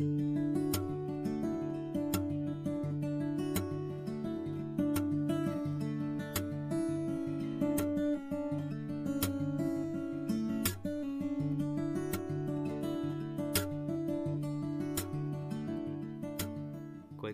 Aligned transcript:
Quoi 0.00 0.08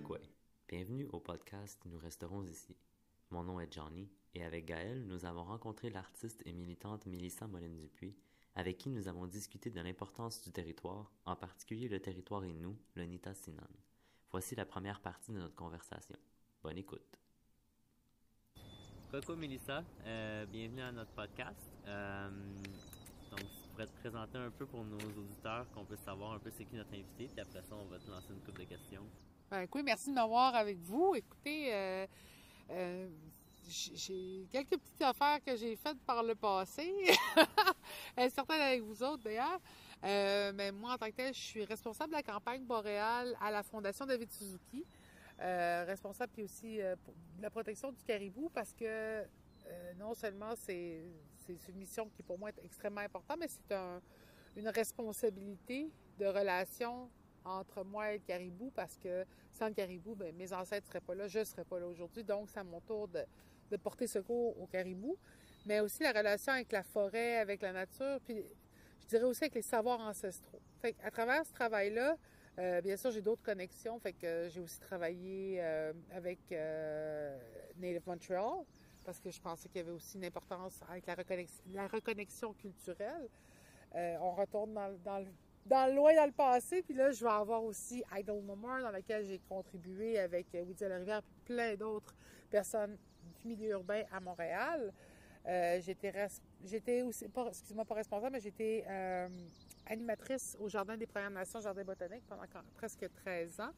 quoi. 0.00 0.18
Bienvenue 0.66 1.06
au 1.12 1.20
podcast 1.20 1.80
Nous 1.84 1.98
resterons 1.98 2.42
ici. 2.42 2.74
Mon 3.30 3.44
nom 3.44 3.60
est 3.60 3.72
Johnny 3.72 4.10
et 4.34 4.42
avec 4.42 4.64
Gaël, 4.64 5.06
nous 5.06 5.24
avons 5.24 5.44
rencontré 5.44 5.88
l'artiste 5.88 6.42
et 6.44 6.52
militante 6.52 7.06
Mélissa 7.06 7.46
Molène-Dupuis, 7.46 8.16
avec 8.56 8.78
qui 8.78 8.88
nous 8.88 9.06
avons 9.06 9.26
discuté 9.26 9.70
de 9.70 9.80
l'importance 9.80 10.40
du 10.40 10.50
territoire, 10.50 11.12
en 11.26 11.36
particulier 11.36 11.88
le 11.88 12.00
territoire 12.00 12.42
et 12.42 12.54
nous, 12.54 12.76
le 12.94 13.04
Nita 13.04 13.34
Sinan. 13.34 13.68
Voici 14.32 14.54
la 14.54 14.64
première 14.64 15.00
partie 15.00 15.30
de 15.30 15.38
notre 15.38 15.54
conversation. 15.54 16.16
Bonne 16.62 16.78
écoute. 16.78 17.20
Coucou 19.10 19.36
Mélissa, 19.36 19.84
euh, 20.06 20.46
bienvenue 20.46 20.80
à 20.80 20.90
notre 20.90 21.12
podcast. 21.12 21.70
Euh, 21.86 22.30
donc, 23.30 23.40
tu 23.40 23.68
pourrais 23.70 23.86
te 23.86 24.00
présenter 24.00 24.38
un 24.38 24.50
peu 24.50 24.64
pour 24.64 24.84
nos 24.84 24.98
auditeurs, 24.98 25.70
qu'on 25.72 25.84
puisse 25.84 26.00
savoir 26.00 26.32
un 26.32 26.38
peu 26.38 26.50
c'est 26.50 26.64
qui 26.64 26.76
notre 26.76 26.94
invité, 26.94 27.28
puis 27.28 27.40
après 27.40 27.62
ça, 27.62 27.76
on 27.76 27.84
va 27.84 27.98
te 27.98 28.10
lancer 28.10 28.32
une 28.32 28.40
couple 28.40 28.60
de 28.60 28.64
questions. 28.64 29.06
Ben, 29.50 29.60
écoute, 29.60 29.82
merci 29.84 30.10
de 30.10 30.14
m'avoir 30.14 30.54
avec 30.54 30.78
vous. 30.78 31.14
Écoutez, 31.14 31.72
euh, 31.74 32.06
euh, 32.70 33.08
j'ai 33.68 34.46
quelques 34.50 34.78
petites 34.78 35.02
affaires 35.02 35.42
que 35.44 35.56
j'ai 35.56 35.76
faites 35.76 35.98
par 36.00 36.22
le 36.22 36.34
passé, 36.34 36.92
certaines 38.16 38.60
avec 38.60 38.82
vous 38.82 39.02
autres 39.02 39.22
d'ailleurs. 39.22 39.60
Euh, 40.04 40.52
mais 40.54 40.70
moi, 40.72 40.92
en 40.94 40.98
tant 40.98 41.06
que 41.06 41.16
tel, 41.16 41.34
je 41.34 41.40
suis 41.40 41.64
responsable 41.64 42.10
de 42.10 42.16
la 42.16 42.22
campagne 42.22 42.62
boréale 42.64 43.36
à 43.40 43.50
la 43.50 43.62
Fondation 43.62 44.06
David 44.06 44.30
Suzuki. 44.30 44.84
Euh, 45.40 45.84
responsable 45.86 46.32
puis 46.32 46.44
aussi 46.44 46.80
euh, 46.80 46.96
pour 47.04 47.12
de 47.36 47.42
la 47.42 47.50
protection 47.50 47.92
du 47.92 48.02
caribou 48.02 48.50
parce 48.54 48.72
que 48.72 48.86
euh, 48.86 49.24
non 49.98 50.14
seulement 50.14 50.54
c'est 50.56 51.02
c'est 51.46 51.58
une 51.68 51.76
mission 51.76 52.08
qui 52.08 52.22
pour 52.22 52.38
moi 52.38 52.48
est 52.48 52.64
extrêmement 52.64 53.02
importante, 53.02 53.36
mais 53.38 53.48
c'est 53.48 53.74
un, 53.74 54.00
une 54.56 54.68
responsabilité 54.68 55.90
de 56.18 56.24
relation 56.24 57.10
entre 57.44 57.84
moi 57.84 58.12
et 58.12 58.18
le 58.18 58.24
caribou 58.24 58.72
parce 58.74 58.96
que 58.96 59.26
sans 59.52 59.68
le 59.68 59.74
caribou, 59.74 60.14
ben, 60.14 60.34
mes 60.34 60.52
ancêtres 60.52 60.86
ne 60.86 60.88
seraient 60.88 61.00
pas 61.00 61.14
là, 61.14 61.28
je 61.28 61.40
ne 61.40 61.44
serais 61.44 61.64
pas 61.64 61.78
là 61.78 61.86
aujourd'hui. 61.86 62.24
Donc, 62.24 62.48
c'est 62.50 62.58
à 62.58 62.64
mon 62.64 62.80
tour 62.80 63.06
de, 63.08 63.20
de, 63.70 63.76
porter 63.76 64.06
secours 64.06 64.60
au 64.60 64.66
caribou, 64.66 65.16
mais 65.66 65.80
aussi 65.80 66.02
la 66.02 66.12
relation 66.12 66.52
avec 66.52 66.72
la 66.72 66.82
forêt, 66.82 67.38
avec 67.38 67.62
la 67.62 67.72
nature, 67.72 68.20
puis 68.24 68.42
je 69.02 69.06
dirais 69.08 69.24
aussi 69.24 69.44
avec 69.44 69.54
les 69.54 69.62
savoirs 69.62 70.00
ancestraux. 70.00 70.60
Fait 70.80 70.96
à 71.02 71.10
travers 71.10 71.44
ce 71.46 71.52
travail-là, 71.52 72.16
euh, 72.58 72.80
bien 72.80 72.96
sûr, 72.96 73.10
j'ai 73.10 73.20
d'autres 73.20 73.42
connexions. 73.42 73.98
Fait 73.98 74.14
j'ai 74.50 74.60
aussi 74.60 74.80
travaillé 74.80 75.58
euh, 75.60 75.92
avec 76.10 76.38
euh, 76.52 77.38
Native 77.78 78.02
Montreal 78.06 78.64
parce 79.04 79.20
que 79.20 79.30
je 79.30 79.40
pensais 79.40 79.68
qu'il 79.68 79.78
y 79.78 79.84
avait 79.84 79.92
aussi 79.92 80.16
une 80.16 80.24
importance 80.24 80.80
avec 80.90 81.06
la 81.06 81.86
reconnexion, 81.86 82.52
culturelle. 82.54 83.28
On 83.94 84.32
retourne 84.32 84.74
dans, 84.74 85.24
dans, 85.64 85.94
loin 85.94 86.14
dans 86.14 86.26
le 86.26 86.32
passé, 86.32 86.82
puis 86.82 86.94
là, 86.94 87.12
je 87.12 87.24
vais 87.24 87.30
avoir 87.30 87.62
aussi 87.62 88.02
Idle 88.14 88.42
No 88.42 88.56
More, 88.56 88.80
dans 88.80 88.90
laquelle 88.90 89.24
j'ai 89.24 89.38
contribué 89.48 90.18
avec 90.18 90.48
Woody 90.52 90.84
Rivière 90.84 91.18
et 91.18 91.44
plein 91.46 91.76
d'autres 91.76 92.14
personnes 92.50 92.98
milieu 93.46 93.70
urbain 93.70 94.02
à 94.12 94.20
Montréal. 94.20 94.92
Euh, 95.46 95.80
j'étais, 95.80 97.02
aussi, 97.02 97.28
pas, 97.28 97.46
excuse-moi, 97.48 97.84
pas 97.84 97.94
responsable, 97.94 98.32
mais 98.32 98.40
j'étais 98.40 98.84
euh, 98.88 99.28
animatrice 99.86 100.56
au 100.58 100.68
Jardin 100.68 100.96
des 100.96 101.06
Premières 101.06 101.30
Nations, 101.30 101.60
Jardin 101.60 101.84
botanique, 101.84 102.24
pendant 102.28 102.42
presque 102.76 103.08
13 103.24 103.60
ans. 103.60 103.72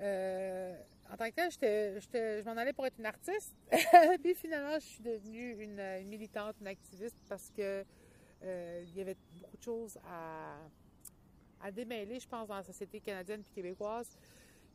Euh, 0.00 0.76
en 1.12 1.16
tant 1.16 1.28
que 1.28 1.34
tel, 1.34 1.50
j'étais, 1.50 2.00
j'étais, 2.00 2.42
je 2.42 2.46
m'en 2.46 2.56
allais 2.56 2.72
pour 2.72 2.86
être 2.86 2.98
une 2.98 3.06
artiste. 3.06 3.54
Puis 4.22 4.34
finalement, 4.34 4.74
je 4.74 4.84
suis 4.84 5.02
devenue 5.02 5.62
une, 5.62 6.06
militante, 6.06 6.56
une 6.60 6.68
activiste 6.68 7.16
parce 7.28 7.50
que 7.50 7.84
il 8.42 8.94
y 8.94 9.00
avait 9.00 9.16
beaucoup 9.40 9.56
de 9.56 9.62
choses 9.62 9.98
à, 10.06 10.58
à 11.64 11.70
démêler, 11.70 12.20
je 12.20 12.28
pense, 12.28 12.46
dans 12.46 12.56
la 12.56 12.62
société 12.62 13.00
canadienne 13.00 13.42
puis 13.42 13.52
québécoise. 13.52 14.18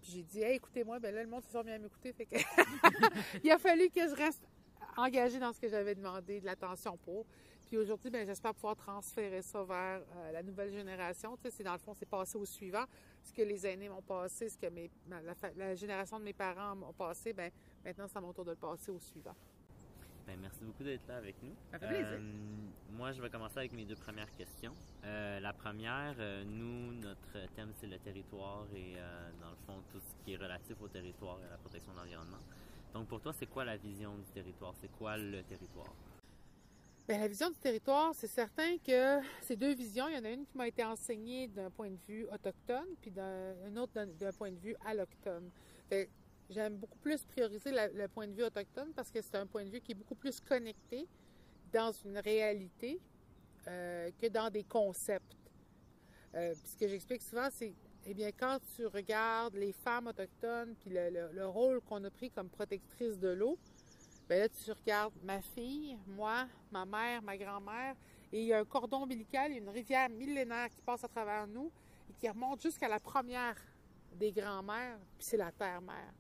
Puis 0.01 0.11
j'ai 0.11 0.23
dit, 0.23 0.41
hey, 0.41 0.55
écoutez-moi, 0.55 0.99
ben 0.99 1.13
là, 1.13 1.23
le 1.23 1.29
monde 1.29 1.43
s'est 1.43 1.63
bien 1.63 1.75
à 1.75 1.77
m'écouter. 1.77 2.13
Fait 2.13 2.25
que 2.25 2.35
il 3.43 3.51
a 3.51 3.57
fallu 3.57 3.89
que 3.89 4.07
je 4.07 4.15
reste 4.15 4.43
engagée 4.97 5.39
dans 5.39 5.53
ce 5.53 5.59
que 5.59 5.67
j'avais 5.67 5.95
demandé, 5.95 6.39
de 6.39 6.45
l'attention 6.45 6.97
pour. 6.97 7.25
Puis 7.69 7.77
aujourd'hui, 7.77 8.09
ben, 8.09 8.25
j'espère 8.25 8.55
pouvoir 8.55 8.75
transférer 8.75 9.43
ça 9.43 9.63
vers 9.63 10.01
euh, 10.01 10.31
la 10.31 10.41
nouvelle 10.41 10.71
génération. 10.71 11.37
Tu 11.37 11.43
sais, 11.43 11.57
c'est 11.57 11.63
dans 11.63 11.73
le 11.73 11.77
fond, 11.77 11.93
c'est 11.93 12.09
passé 12.09 12.35
au 12.35 12.45
suivant. 12.45 12.85
Ce 13.23 13.31
que 13.31 13.43
les 13.43 13.67
aînés 13.67 13.89
m'ont 13.89 14.01
passé, 14.01 14.49
ce 14.49 14.57
que 14.57 14.65
la, 15.55 15.75
génération 15.75 16.19
de 16.19 16.23
mes 16.23 16.33
parents 16.33 16.75
m'ont 16.75 16.93
passé, 16.93 17.31
ben, 17.31 17.51
maintenant, 17.85 18.07
c'est 18.07 18.17
à 18.17 18.21
mon 18.21 18.33
tour 18.33 18.43
de 18.43 18.51
le 18.51 18.57
passer 18.57 18.89
au 18.89 18.99
suivant. 18.99 19.35
Ben, 20.29 20.37
merci 20.41 20.63
beaucoup 20.63 20.83
d'être 20.83 21.07
là 21.07 21.17
avec 21.17 21.41
nous. 21.41 21.55
Ça 21.71 21.79
fait 21.79 21.87
plaisir. 21.87 22.05
Euh, 22.07 22.19
moi, 22.91 23.11
je 23.13 23.19
vais 23.19 23.31
commencer 23.31 23.57
avec 23.57 23.73
mes 23.73 23.83
deux 23.83 23.95
premières 23.95 24.31
questions. 24.35 24.75
Euh, 25.03 25.39
la 25.39 25.53
première, 25.53 26.13
euh, 26.19 26.43
nous, 26.43 26.93
notre 26.93 27.47
thème, 27.55 27.71
c'est 27.81 27.87
le 27.87 27.97
territoire 27.97 28.67
et, 28.75 28.93
dans 29.41 29.49
le 29.49 29.55
fond, 29.65 29.81
tout 29.91 29.99
ce 29.99 30.23
qui 30.23 30.33
est 30.33 30.37
relatif 30.37 30.75
au 30.79 30.87
territoire 30.87 31.39
et 31.41 31.47
à 31.47 31.49
la 31.49 31.57
protection 31.57 31.93
de 31.93 31.97
l'environnement. 31.97 32.37
Donc, 32.93 33.07
pour 33.07 33.19
toi, 33.21 33.33
c'est 33.33 33.47
quoi 33.47 33.65
la 33.65 33.77
vision 33.77 34.15
du 34.19 34.31
territoire? 34.31 34.75
C'est 34.79 34.91
quoi 34.99 35.17
le 35.17 35.41
territoire? 35.41 35.95
Bien, 37.07 37.17
la 37.17 37.27
vision 37.27 37.49
du 37.49 37.57
territoire, 37.57 38.13
c'est 38.13 38.27
certain 38.27 38.77
que 38.85 39.19
ces 39.41 39.55
deux 39.55 39.73
visions, 39.73 40.09
il 40.09 40.15
y 40.15 40.19
en 40.19 40.25
a 40.25 40.29
une 40.29 40.45
qui 40.45 40.55
m'a 40.55 40.67
été 40.67 40.83
enseignée 40.83 41.47
d'un 41.47 41.71
point 41.71 41.89
de 41.89 41.97
vue 42.07 42.27
autochtone, 42.31 42.85
puis 43.01 43.09
d'un 43.09 43.75
autre 43.77 43.93
d'un 44.19 44.33
point 44.33 44.51
de 44.51 44.59
vue 44.59 44.75
alloctone. 44.85 45.49
J'aime 46.49 46.77
beaucoup 46.77 46.97
plus 46.97 47.23
prioriser 47.23 47.71
le 47.71 48.07
point 48.07 48.27
de 48.27 48.33
vue 48.33 48.43
autochtone 48.43 48.91
parce 48.95 49.11
que 49.11 49.21
c'est 49.21 49.35
un 49.35 49.45
point 49.45 49.63
de 49.63 49.69
vue 49.69 49.81
qui 49.81 49.91
est 49.91 49.95
beaucoup 49.95 50.15
plus 50.15 50.39
connecté 50.39 51.07
dans 51.71 51.91
une 51.91 52.17
réalité 52.17 52.99
euh, 53.67 54.09
que 54.19 54.27
dans 54.27 54.49
des 54.49 54.63
concepts. 54.63 55.35
Euh, 56.33 56.53
ce 56.65 56.75
que 56.75 56.87
j'explique 56.87 57.21
souvent, 57.21 57.49
c'est, 57.51 57.73
eh 58.05 58.13
bien, 58.15 58.31
quand 58.31 58.57
tu 58.75 58.87
regardes 58.87 59.55
les 59.55 59.71
femmes 59.71 60.07
autochtones, 60.07 60.73
puis 60.79 60.89
le, 60.89 61.09
le, 61.09 61.29
le 61.33 61.47
rôle 61.47 61.81
qu'on 61.81 62.03
a 62.03 62.09
pris 62.09 62.31
comme 62.31 62.49
protectrice 62.49 63.19
de 63.19 63.29
l'eau, 63.29 63.57
ben 64.27 64.39
là, 64.39 64.49
tu 64.49 64.71
regardes 64.71 65.13
ma 65.23 65.41
fille, 65.41 65.97
moi, 66.07 66.47
ma 66.71 66.85
mère, 66.85 67.21
ma 67.21 67.37
grand-mère, 67.37 67.95
et 68.31 68.41
il 68.41 68.47
y 68.47 68.53
a 68.53 68.59
un 68.59 68.65
cordon 68.65 69.03
ombilical, 69.03 69.51
une 69.51 69.69
rivière 69.69 70.09
millénaire 70.09 70.69
qui 70.69 70.81
passe 70.81 71.03
à 71.03 71.07
travers 71.07 71.47
nous 71.47 71.71
et 72.09 72.13
qui 72.13 72.29
remonte 72.29 72.61
jusqu'à 72.61 72.87
la 72.87 72.99
première 72.99 73.55
des 74.13 74.31
grands-mères, 74.31 74.97
puis 75.17 75.25
c'est 75.25 75.37
la 75.37 75.51
terre-mère. 75.51 76.13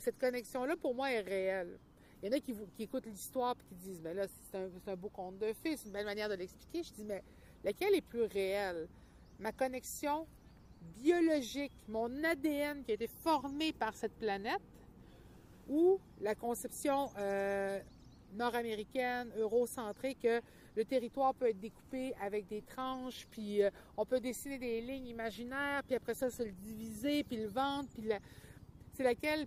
Cette 0.00 0.18
connexion-là, 0.18 0.76
pour 0.76 0.94
moi, 0.94 1.10
est 1.10 1.20
réelle. 1.20 1.78
Il 2.22 2.28
y 2.30 2.34
en 2.34 2.36
a 2.36 2.40
qui, 2.40 2.54
écoutent 2.78 3.06
l'histoire 3.06 3.54
et 3.60 3.64
qui 3.68 3.74
disent, 3.74 4.00
mais 4.02 4.14
là, 4.14 4.26
c'est 4.50 4.90
un, 4.90 4.96
beau 4.96 5.10
conte 5.10 5.38
de 5.38 5.52
fées, 5.52 5.76
c'est 5.76 5.86
une 5.86 5.92
belle 5.92 6.06
manière 6.06 6.28
de 6.28 6.34
l'expliquer. 6.34 6.82
Je 6.82 6.92
dis, 6.92 7.04
mais 7.04 7.22
laquelle 7.62 7.94
est 7.94 8.00
plus 8.00 8.22
réelle? 8.22 8.88
Ma 9.38 9.52
connexion 9.52 10.26
biologique, 11.02 11.72
mon 11.88 12.24
ADN 12.24 12.82
qui 12.82 12.92
a 12.92 12.94
été 12.94 13.08
formé 13.08 13.72
par 13.72 13.94
cette 13.94 14.14
planète, 14.14 14.62
ou 15.68 15.98
la 16.20 16.34
conception 16.34 17.10
euh, 17.18 17.78
nord-américaine, 18.34 19.30
eurocentrée, 19.36 20.14
que 20.14 20.40
le 20.76 20.84
territoire 20.84 21.34
peut 21.34 21.48
être 21.48 21.60
découpé 21.60 22.14
avec 22.20 22.46
des 22.48 22.62
tranches, 22.62 23.26
puis 23.30 23.62
euh, 23.62 23.70
on 23.96 24.04
peut 24.04 24.20
dessiner 24.20 24.58
des 24.58 24.80
lignes 24.80 25.08
imaginaires, 25.08 25.82
puis 25.84 25.94
après 25.94 26.14
ça, 26.14 26.30
se 26.30 26.42
le 26.42 26.52
diviser, 26.52 27.22
puis 27.24 27.36
le 27.36 27.48
vendre, 27.48 27.88
puis 27.92 28.08
la... 28.08 28.18
c'est 28.94 29.04
laquelle 29.04 29.46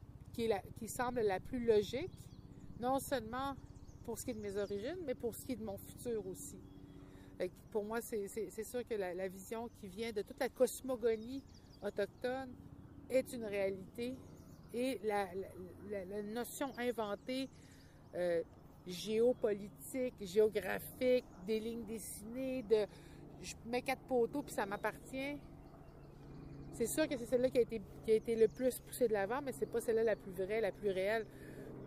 qui, 0.78 0.88
semble 0.88 1.22
la 1.22 1.40
plus 1.40 1.66
logique, 1.66 2.12
non 2.80 3.00
seulement 3.00 3.56
pour 4.06 4.18
ce 4.18 4.26
qui 4.26 4.32
est 4.32 4.36
de 4.36 4.40
mes 4.40 4.58
origines, 4.58 4.98
mais 5.06 5.16
pour 5.16 5.36
ce 5.36 5.46
qui 5.46 5.54
est 5.54 5.58
de 5.58 5.64
mon 5.64 5.78
futur 5.78 6.26
aussi. 6.28 6.58
Pour 7.72 7.84
moi, 7.84 8.00
c'est 8.02 8.64
sûr 8.64 8.88
que 8.88 8.96
la, 8.96 9.28
vision 9.28 9.70
qui 9.80 9.88
vient 9.88 10.12
de 10.12 10.22
toute 10.22 10.40
la 10.40 10.50
cosmogonie 10.50 11.44
autochtone 11.82 12.50
est 13.10 13.32
une 13.34 13.46
réalité 13.46 14.16
et 14.74 15.00
la 15.04 15.28
notion 16.24 16.72
inventée 16.78 17.50
euh, 18.16 18.42
géopolitique, 18.88 20.14
géographique, 20.22 21.26
des 21.46 21.60
lignes 21.60 21.86
dessinées, 21.86 22.64
de 22.64 22.86
je 23.42 23.54
mets 23.66 23.82
quatre 23.82 24.02
poteaux 24.02 24.42
puis 24.42 24.54
ça 24.54 24.66
m'appartient. 24.66 25.38
C'est 26.78 26.86
sûr 26.86 27.08
que 27.08 27.18
c'est 27.18 27.26
celle-là 27.26 27.50
qui 27.50 27.58
a 27.58 27.62
été 27.62 27.82
qui 28.06 28.12
a 28.12 28.14
été 28.14 28.36
le 28.36 28.48
plus 28.48 28.80
poussée 28.82 29.08
de 29.08 29.14
l'avant, 29.14 29.42
mais 29.44 29.52
c'est 29.52 29.66
pas 29.66 29.82
celle-là 29.82 30.04
la 30.04 30.16
plus 30.16 30.32
vraie, 30.32 30.62
la 30.62 30.72
plus 30.72 30.92
réelle. 30.92 31.26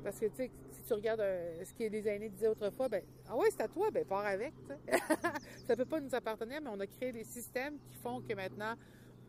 Parce 0.02 0.18
que 0.18 0.26
tu 0.26 0.34
sais, 0.34 0.50
si 0.72 0.82
tu 0.82 0.92
regardes 0.94 1.20
euh, 1.20 1.62
ce 1.62 1.72
que 1.72 1.84
les 1.88 2.08
aînés 2.08 2.28
disaient 2.28 2.48
autrefois, 2.48 2.88
ben 2.88 3.00
ah 3.28 3.36
ouais, 3.36 3.48
c'est 3.52 3.62
à 3.62 3.68
toi, 3.68 3.92
ben 3.92 4.04
pars 4.04 4.26
avec. 4.26 4.52
ça 5.68 5.76
peut 5.76 5.84
pas 5.84 6.00
nous 6.00 6.12
appartenir, 6.12 6.60
mais 6.60 6.70
on 6.72 6.80
a 6.80 6.88
créé 6.88 7.12
des 7.12 7.22
systèmes 7.22 7.78
qui 7.78 7.94
font 8.02 8.20
que 8.20 8.34
maintenant 8.34 8.74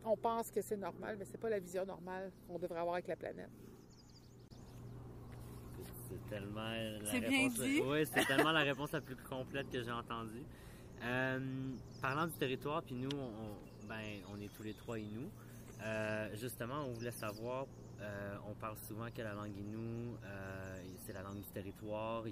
on 0.03 0.17
pense 0.17 0.49
que 0.49 0.61
c'est 0.63 0.77
normal, 0.77 1.15
mais 1.19 1.25
c'est 1.25 1.39
pas 1.39 1.49
la 1.49 1.59
vision 1.59 1.85
normale 1.85 2.31
qu'on 2.47 2.57
devrait 2.57 2.79
avoir 2.79 2.95
avec 2.95 3.07
la 3.07 3.15
planète. 3.15 3.51
C'est 6.09 6.27
tellement 6.27 6.71
la 6.71 7.11
c'est 7.11 7.19
bien 7.19 7.43
réponse. 7.43 7.59
dit. 7.59 7.81
Oui, 7.85 8.03
c'est 8.11 8.25
tellement 8.25 8.51
la 8.51 8.61
réponse 8.61 8.91
la 8.93 9.01
plus 9.01 9.15
complète 9.15 9.69
que 9.69 9.83
j'ai 9.83 9.91
entendue. 9.91 10.43
Euh, 11.03 11.39
parlant 12.01 12.25
du 12.25 12.33
territoire, 12.33 12.81
puis 12.81 12.95
nous, 12.95 13.09
on, 13.15 13.87
ben, 13.87 14.21
on 14.33 14.41
est 14.41 14.51
tous 14.55 14.63
les 14.63 14.73
trois 14.73 14.97
Inuits. 14.97 15.29
Euh, 15.83 16.29
justement, 16.35 16.83
on 16.85 16.91
voulait 16.93 17.11
savoir, 17.11 17.65
euh, 18.01 18.37
on 18.47 18.53
parle 18.53 18.77
souvent 18.77 19.09
que 19.09 19.21
la 19.21 19.33
langue 19.33 19.57
Innu, 19.57 20.15
euh, 20.23 20.83
c'est 21.03 21.13
la 21.13 21.23
langue 21.23 21.39
du 21.39 21.49
territoire, 21.49 22.23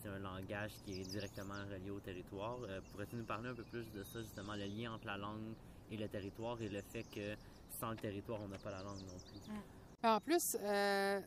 c'est 0.00 0.08
un 0.08 0.20
langage 0.20 0.72
qui 0.84 1.00
est 1.00 1.04
directement 1.04 1.64
relié 1.70 1.90
au 1.90 1.98
territoire. 1.98 2.58
Pourrais-tu 2.90 3.16
nous 3.16 3.24
parler 3.24 3.48
un 3.48 3.54
peu 3.54 3.64
plus 3.64 3.90
de 3.90 4.04
ça, 4.04 4.20
justement, 4.20 4.54
le 4.54 4.66
lien 4.66 4.92
entre 4.92 5.06
la 5.06 5.16
langue 5.16 5.54
et 5.90 5.96
le 5.96 6.08
territoire 6.08 6.60
et 6.62 6.68
le 6.68 6.80
fait 6.82 7.02
que 7.04 7.34
sans 7.80 7.90
le 7.90 7.96
territoire, 7.96 8.40
on 8.40 8.48
n'a 8.48 8.58
pas 8.58 8.70
la 8.70 8.82
langue 8.82 9.00
non 9.00 9.18
plus? 9.18 9.52
En 10.04 10.20
plus, 10.20 10.56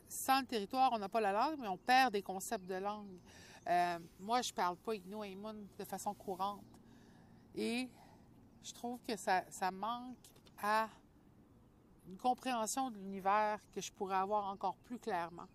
sans 0.08 0.40
le 0.40 0.46
territoire, 0.46 0.90
on 0.92 0.98
n'a 0.98 1.08
pas 1.08 1.20
la 1.20 1.32
langue, 1.32 1.58
mais 1.60 1.68
on 1.68 1.76
perd 1.76 2.12
des 2.12 2.22
concepts 2.22 2.66
de 2.66 2.76
langue. 2.76 3.18
moi, 4.20 4.40
je 4.40 4.52
parle 4.52 4.76
pas 4.76 4.94
Innu 4.94 5.36
de 5.78 5.84
façon 5.84 6.14
courante. 6.14 6.64
Et 7.54 7.88
je 8.62 8.72
trouve 8.72 8.98
que 9.06 9.16
ça, 9.16 9.44
ça 9.48 9.70
manque 9.70 10.16
à 10.62 10.88
une 12.08 12.16
compréhension 12.16 12.90
de 12.90 12.98
l'univers 12.98 13.58
que 13.74 13.80
je 13.80 13.92
pourrais 13.92 14.16
avoir 14.16 14.46
encore 14.48 14.76
plus 14.84 14.98
clairement. 14.98 15.46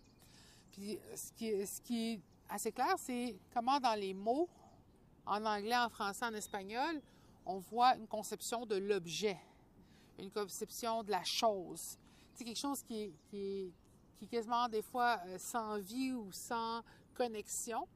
Puis 0.71 0.97
ce 1.15 1.31
qui, 1.33 1.65
ce 1.65 1.81
qui 1.81 2.13
est 2.13 2.21
assez 2.49 2.71
clair, 2.71 2.95
c'est 2.97 3.35
comment 3.53 3.79
dans 3.79 3.99
les 3.99 4.13
mots, 4.13 4.49
en 5.25 5.45
anglais, 5.45 5.77
en 5.77 5.89
français, 5.89 6.25
en 6.25 6.33
espagnol, 6.33 7.01
on 7.45 7.57
voit 7.57 7.95
une 7.95 8.07
conception 8.07 8.65
de 8.65 8.75
l'objet, 8.75 9.37
une 10.19 10.31
conception 10.31 11.03
de 11.03 11.11
la 11.11 11.23
chose. 11.23 11.97
C'est 12.33 12.43
quelque 12.43 12.59
chose 12.59 12.81
qui 12.83 13.03
est, 13.03 13.13
qui, 13.29 13.37
est, 13.39 14.23
est 14.23 14.27
quasiment 14.27 14.67
des 14.67 14.81
fois 14.81 15.19
euh, 15.27 15.37
sans 15.37 15.77
vie 15.79 16.11
ou 16.11 16.31
sans 16.31 16.81
connexion. 17.13 17.87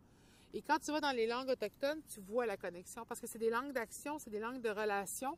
Et 0.53 0.61
quand 0.61 0.79
tu 0.79 0.91
vas 0.91 1.01
dans 1.01 1.11
les 1.11 1.27
langues 1.27 1.49
autochtones, 1.49 2.01
tu 2.07 2.21
vois 2.21 2.45
la 2.45 2.57
connexion 2.57 3.05
parce 3.05 3.19
que 3.19 3.27
c'est 3.27 3.39
des 3.39 3.49
langues 3.49 3.73
d'action, 3.73 4.19
c'est 4.19 4.29
des 4.29 4.39
langues 4.39 4.61
de 4.61 4.69
relation. 4.69 5.37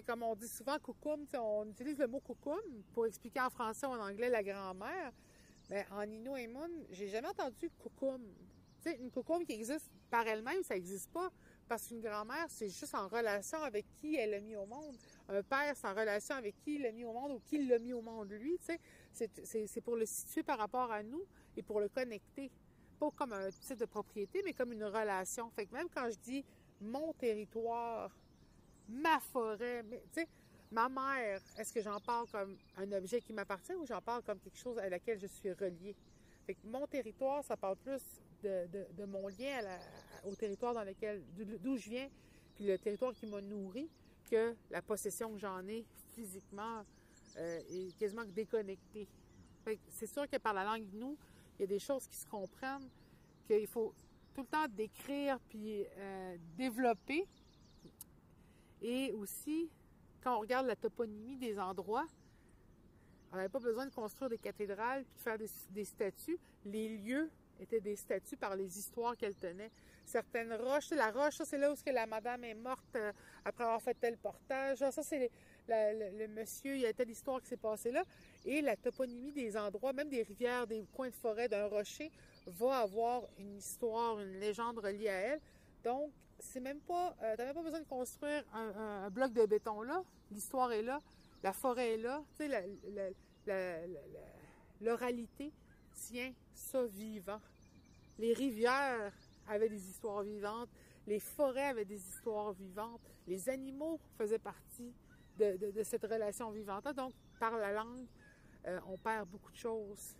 Comme 0.00 0.22
on 0.22 0.34
dit 0.34 0.48
souvent 0.48 0.78
coucoum, 0.78 1.26
on 1.34 1.68
utilise 1.68 1.98
le 1.98 2.06
mot 2.06 2.20
coucoum 2.20 2.60
pour 2.94 3.06
expliquer 3.06 3.40
en 3.40 3.50
français 3.50 3.86
ou 3.86 3.90
en 3.90 4.00
anglais 4.00 4.30
la 4.30 4.42
grand-mère. 4.42 5.12
Mais 5.68 5.86
en 5.90 6.02
Inuit 6.02 6.48
j'ai 6.90 7.08
jamais 7.08 7.28
entendu 7.28 7.68
coucoum. 7.78 8.22
une 8.86 9.10
coucoum 9.10 9.44
qui 9.44 9.52
existe 9.52 9.90
par 10.10 10.26
elle-même, 10.26 10.62
ça 10.62 10.74
n'existe 10.74 11.10
pas. 11.10 11.30
Parce 11.68 11.86
qu'une 11.86 12.00
grand-mère, 12.00 12.46
c'est 12.48 12.68
juste 12.68 12.94
en 12.94 13.08
relation 13.08 13.62
avec 13.62 13.86
qui 14.00 14.16
elle 14.16 14.30
l'a 14.30 14.40
mis 14.40 14.56
au 14.56 14.66
monde. 14.66 14.96
Un 15.28 15.42
père, 15.42 15.74
c'est 15.74 15.86
en 15.86 15.94
relation 15.94 16.34
avec 16.34 16.54
qui 16.60 16.74
il 16.74 16.82
l'a 16.82 16.92
mis 16.92 17.04
au 17.04 17.12
monde 17.12 17.32
ou 17.32 17.40
qui 17.46 17.66
l'a 17.66 17.78
mis 17.78 17.92
au 17.92 18.02
monde 18.02 18.30
lui. 18.30 18.58
C'est 19.12 19.80
pour 19.82 19.96
le 19.96 20.04
situer 20.04 20.42
par 20.42 20.58
rapport 20.58 20.90
à 20.90 21.02
nous 21.02 21.24
et 21.56 21.62
pour 21.62 21.80
le 21.80 21.88
connecter. 21.88 22.50
Pas 22.98 23.10
comme 23.12 23.32
un 23.32 23.50
titre 23.50 23.76
de 23.76 23.84
propriété, 23.86 24.42
mais 24.44 24.52
comme 24.52 24.72
une 24.72 24.84
relation. 24.84 25.48
Fait 25.50 25.70
même 25.72 25.88
quand 25.88 26.10
je 26.10 26.18
dis 26.18 26.44
mon 26.80 27.12
territoire, 27.14 28.10
ma 28.92 29.18
forêt. 29.20 29.84
Tu 29.90 30.20
sais, 30.20 30.28
ma 30.70 30.88
mère, 30.88 31.40
est-ce 31.58 31.72
que 31.72 31.82
j'en 31.82 32.00
parle 32.00 32.26
comme 32.28 32.56
un 32.76 32.92
objet 32.92 33.20
qui 33.20 33.32
m'appartient 33.32 33.74
ou 33.74 33.86
j'en 33.86 34.00
parle 34.00 34.22
comme 34.22 34.38
quelque 34.38 34.58
chose 34.58 34.78
à 34.78 34.88
laquelle 34.88 35.18
je 35.18 35.26
suis 35.26 35.52
reliée? 35.52 35.96
Mon 36.64 36.86
territoire, 36.86 37.44
ça 37.44 37.56
parle 37.56 37.76
plus 37.76 38.02
de, 38.42 39.04
mon 39.06 39.28
lien 39.28 39.60
au 40.24 40.34
territoire 40.34 40.74
dans 40.74 40.84
lequel, 40.84 41.22
d'où 41.36 41.76
je 41.76 41.88
viens, 41.88 42.08
puis 42.56 42.66
le 42.66 42.78
territoire 42.78 43.12
qui 43.14 43.26
m'a 43.26 43.40
nourri, 43.40 43.88
que 44.30 44.54
la 44.70 44.82
possession 44.82 45.32
que 45.32 45.38
j'en 45.38 45.66
ai 45.68 45.84
physiquement 46.14 46.84
euh, 47.36 47.60
est 47.70 47.96
quasiment 47.98 48.24
déconnectée. 48.24 49.08
c'est 49.88 50.06
sûr 50.06 50.28
que 50.28 50.36
par 50.36 50.52
la 50.52 50.64
langue 50.64 50.86
nous, 50.92 51.16
il 51.58 51.62
y 51.62 51.64
a 51.64 51.66
des 51.66 51.78
choses 51.78 52.06
qui 52.06 52.16
se 52.16 52.26
comprennent, 52.26 52.88
qu'il 53.46 53.66
faut 53.66 53.94
tout 54.34 54.42
le 54.42 54.46
temps 54.46 54.66
décrire 54.68 55.38
puis 55.48 55.84
euh, 55.96 56.36
développer 56.56 57.26
et 58.82 59.12
aussi, 59.12 59.70
quand 60.22 60.36
on 60.36 60.40
regarde 60.40 60.66
la 60.66 60.76
toponymie 60.76 61.36
des 61.36 61.58
endroits, 61.58 62.06
on 63.32 63.36
n'avait 63.36 63.48
pas 63.48 63.60
besoin 63.60 63.86
de 63.86 63.94
construire 63.94 64.28
des 64.28 64.38
cathédrales 64.38 65.04
puis 65.04 65.14
de 65.16 65.20
faire 65.20 65.38
des, 65.38 65.84
statues. 65.84 66.38
Les 66.66 66.98
lieux 66.98 67.30
étaient 67.60 67.80
des 67.80 67.96
statues 67.96 68.36
par 68.36 68.56
les 68.56 68.78
histoires 68.78 69.16
qu'elles 69.16 69.36
tenaient. 69.36 69.70
Certaines 70.04 70.52
roches, 70.52 70.90
la 70.90 71.10
roche, 71.10 71.40
c'est 71.44 71.56
là 71.56 71.72
où 71.72 71.76
la 71.86 72.06
madame 72.06 72.44
est 72.44 72.54
morte 72.54 72.84
euh, 72.96 73.12
après 73.44 73.64
avoir 73.64 73.80
fait 73.80 73.94
tel 73.94 74.18
portage. 74.18 74.78
Ça 74.78 75.02
c'est 75.02 75.30
le, 75.68 76.26
monsieur, 76.26 76.74
il 76.74 76.80
y 76.82 76.86
a 76.86 76.92
telle 76.92 77.10
histoire 77.10 77.40
qui 77.40 77.48
s'est 77.48 77.56
passée 77.56 77.92
là. 77.92 78.04
Et 78.44 78.60
la 78.60 78.76
toponymie 78.76 79.32
des 79.32 79.56
endroits, 79.56 79.92
même 79.92 80.08
des 80.08 80.22
rivières, 80.22 80.66
des 80.66 80.84
coins 80.92 81.08
de 81.08 81.14
forêt, 81.14 81.48
d'un 81.48 81.66
rocher, 81.66 82.10
va 82.46 82.80
avoir 82.80 83.22
une 83.38 83.56
histoire, 83.56 84.18
une 84.18 84.40
légende 84.40 84.78
reliée 84.78 85.08
à 85.08 85.20
elle. 85.20 85.40
Donc, 85.84 86.10
c'est 86.42 86.60
même 86.60 86.80
pas. 86.80 87.14
Euh, 87.22 87.36
pas 87.36 87.62
besoin 87.62 87.80
de 87.80 87.86
construire 87.86 88.44
un, 88.52 89.08
bloc 89.10 89.32
de 89.32 89.46
béton 89.46 89.82
là. 89.82 90.02
L'histoire 90.30 90.72
est 90.72 90.82
là. 90.82 91.00
La 91.42 91.52
forêt 91.52 91.94
est 91.94 91.98
là. 91.98 92.22
Tu 92.36 92.48
sais, 92.48 93.94
l'oralité 94.80 95.52
tient 95.94 96.32
ça 96.52 96.84
vivant. 96.84 97.40
Les 98.18 98.32
rivières 98.34 99.12
avaient 99.48 99.68
des 99.68 99.88
histoires 99.88 100.22
vivantes. 100.22 100.68
Les 101.06 101.20
forêts 101.20 101.68
avaient 101.68 101.84
des 101.84 102.08
histoires 102.08 102.52
vivantes. 102.52 103.00
Les 103.26 103.48
animaux 103.48 103.98
faisaient 104.18 104.38
partie 104.38 104.92
de, 105.38 105.82
cette 105.82 106.04
relation 106.04 106.50
vivante. 106.50 106.86
Donc, 106.94 107.14
par 107.40 107.56
la 107.56 107.72
langue, 107.72 108.06
euh, 108.66 108.78
on 108.88 108.96
perd 108.96 109.28
beaucoup 109.28 109.50
de 109.50 109.56
choses 109.56 110.14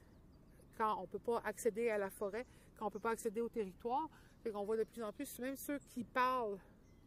quand 0.76 0.98
on 0.98 1.02
ne 1.02 1.06
peut 1.06 1.18
pas 1.18 1.40
accéder 1.44 1.90
à 1.90 1.98
la 1.98 2.10
forêt, 2.10 2.46
quand 2.82 2.86
on 2.86 2.88
ne 2.88 2.92
peut 2.92 2.98
pas 2.98 3.10
accéder 3.10 3.40
au 3.40 3.48
territoire. 3.48 4.08
Fait 4.42 4.50
qu'on 4.50 4.64
voit 4.64 4.76
de 4.76 4.82
plus 4.82 5.04
en 5.04 5.12
plus, 5.12 5.38
même 5.38 5.54
ceux 5.56 5.78
qui 5.94 6.02
parlent 6.02 6.58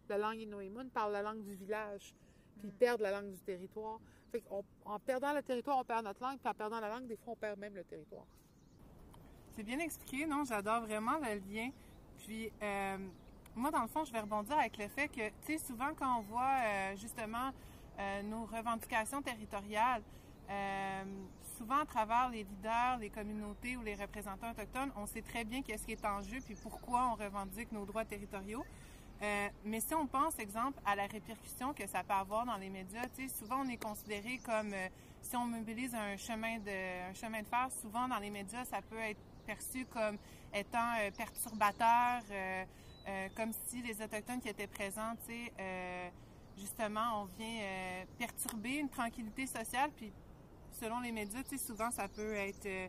la 0.08 0.18
langue 0.18 0.40
Inuimun 0.40 0.88
parlent 0.88 1.12
la 1.12 1.22
langue 1.22 1.44
du 1.44 1.54
village, 1.54 2.14
puis 2.58 2.70
ils 2.70 2.74
mm. 2.74 2.78
perdent 2.78 3.02
la 3.02 3.12
langue 3.12 3.32
du 3.32 3.40
territoire. 3.40 4.00
Fait 4.32 4.42
qu'en 4.42 5.00
perdant 5.00 5.34
le 5.34 5.44
territoire, 5.44 5.80
on 5.80 5.84
perd 5.84 6.06
notre 6.06 6.22
langue, 6.22 6.40
puis 6.40 6.48
en 6.48 6.54
perdant 6.54 6.80
la 6.80 6.90
langue, 6.90 7.08
des 7.08 7.18
fois, 7.18 7.34
on 7.34 7.36
perd 7.36 7.60
même 7.60 7.76
le 7.76 7.84
territoire. 7.84 8.26
C'est 9.56 9.64
bien 9.64 9.80
expliqué, 9.80 10.26
non? 10.26 10.46
J'adore 10.46 10.82
vraiment 10.82 11.18
le 11.18 11.54
lien. 11.54 11.72
Puis, 12.20 12.52
euh, 12.62 12.98
moi, 13.54 13.72
dans 13.72 13.82
le 13.82 13.88
fond, 13.88 14.06
je 14.06 14.14
vais 14.14 14.22
rebondir 14.22 14.58
avec 14.58 14.78
le 14.78 14.88
fait 14.88 15.10
que, 15.10 15.28
tu 15.28 15.34
sais, 15.46 15.58
souvent, 15.58 15.94
quand 15.94 16.20
on 16.20 16.22
voit 16.22 16.58
euh, 16.64 16.96
justement 16.96 17.52
euh, 18.00 18.22
nos 18.24 18.46
revendications 18.46 19.22
territoriales, 19.22 20.04
souvent 21.58 21.80
à 21.80 21.86
travers 21.86 22.30
les 22.30 22.44
leaders, 22.44 22.98
les 23.00 23.10
communautés 23.10 23.78
ou 23.78 23.84
les 23.84 23.96
représentants 23.96 24.52
autochtones, 24.52 24.92
on 24.96 25.06
sait 25.06 25.22
très 25.22 25.44
bien 25.44 25.62
qu'est-ce 25.62 25.86
qui 25.86 25.94
est 25.94 26.06
en 26.06 26.22
jeu 26.22 26.40
puis 26.46 26.56
pourquoi 26.62 27.10
on 27.12 27.16
revendique 27.16 27.72
nos 27.72 27.86
droits 27.86 28.06
territoriaux. 28.06 28.64
Euh, 29.22 29.48
mais 29.64 29.80
si 29.80 29.94
on 29.96 30.08
pense, 30.08 30.38
exemple, 30.40 30.80
à 30.86 30.96
la 30.96 31.08
répercussion 31.08 31.74
que 31.74 31.88
ça 31.88 32.04
peut 32.04 32.14
avoir 32.14 32.46
dans 32.46 32.58
les 32.58 32.70
médias, 32.70 33.04
souvent 33.40 33.62
on 33.66 33.70
est 33.70 33.82
considéré 33.82 34.40
comme 34.40 34.74
euh, 34.74 34.88
si 35.22 35.36
on 35.38 35.46
mobilise 35.46 35.96
un 35.96 36.18
chemin 36.18 36.60
de 36.60 37.14
chemin 37.16 37.42
de 37.42 37.48
fer, 37.48 37.70
souvent 37.82 38.08
dans 38.08 38.20
les 38.20 38.30
médias 38.30 38.66
ça 38.66 38.82
peut 38.82 39.00
être 39.00 39.20
perçu 39.46 39.86
comme 39.86 40.18
étant 40.54 40.94
euh, 41.00 41.12
perturbateur, 41.12 42.22
comme 43.36 43.52
si 43.68 43.82
les 43.84 44.02
autochtones 44.02 44.42
qui 44.42 44.50
étaient 44.50 44.68
présents, 44.68 45.14
justement, 46.58 47.22
on 47.22 47.26
vient 47.38 48.06
perturber 48.18 48.78
une 48.78 48.90
tranquillité 48.90 49.46
sociale, 49.46 49.92
puis 49.96 50.12
selon 50.76 51.00
les 51.00 51.12
médias, 51.12 51.44
tu 51.44 51.58
sais, 51.58 51.66
souvent 51.66 51.92
ça 51.92 52.08
peut 52.08 52.34
être. 52.34 52.66
Euh, 52.66 52.88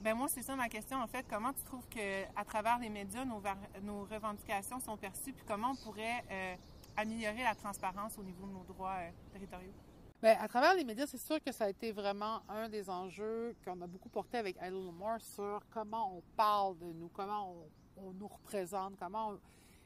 ben 0.00 0.14
moi, 0.14 0.28
c'est 0.28 0.42
ça 0.42 0.56
ma 0.56 0.68
question 0.68 0.98
en 0.98 1.06
fait. 1.06 1.24
Comment 1.28 1.52
tu 1.52 1.62
trouves 1.64 1.86
que 1.88 2.24
à 2.36 2.44
travers 2.44 2.78
les 2.78 2.88
médias, 2.88 3.24
nos, 3.24 4.04
revendications 4.04 4.80
sont 4.80 4.96
perçues, 4.96 5.32
puis 5.32 5.44
comment 5.46 5.72
on 5.72 5.76
pourrait 5.76 6.24
euh, 6.30 6.54
améliorer 6.96 7.42
la 7.42 7.54
transparence 7.54 8.18
au 8.18 8.22
niveau 8.22 8.46
de 8.46 8.52
nos 8.52 8.64
droits 8.64 8.96
euh, 8.98 9.10
territoriaux? 9.32 9.72
Bien, 10.20 10.36
à 10.40 10.48
travers 10.48 10.74
les 10.74 10.84
médias, 10.84 11.06
c'est 11.06 11.18
sûr 11.18 11.42
que 11.42 11.50
ça 11.50 11.64
a 11.64 11.68
été 11.68 11.90
vraiment 11.92 12.42
un 12.48 12.68
des 12.68 12.88
enjeux 12.88 13.56
qu'on 13.64 13.80
a 13.80 13.86
beaucoup 13.86 14.08
porté 14.08 14.38
avec 14.38 14.56
Idle 14.62 14.92
Moore 14.92 15.20
sur 15.20 15.60
comment 15.70 16.16
on 16.16 16.22
parle 16.36 16.78
de 16.78 16.92
nous, 16.92 17.08
comment 17.08 17.56
on, 17.96 18.12
nous 18.12 18.28
représente, 18.28 18.96
comment 18.98 19.34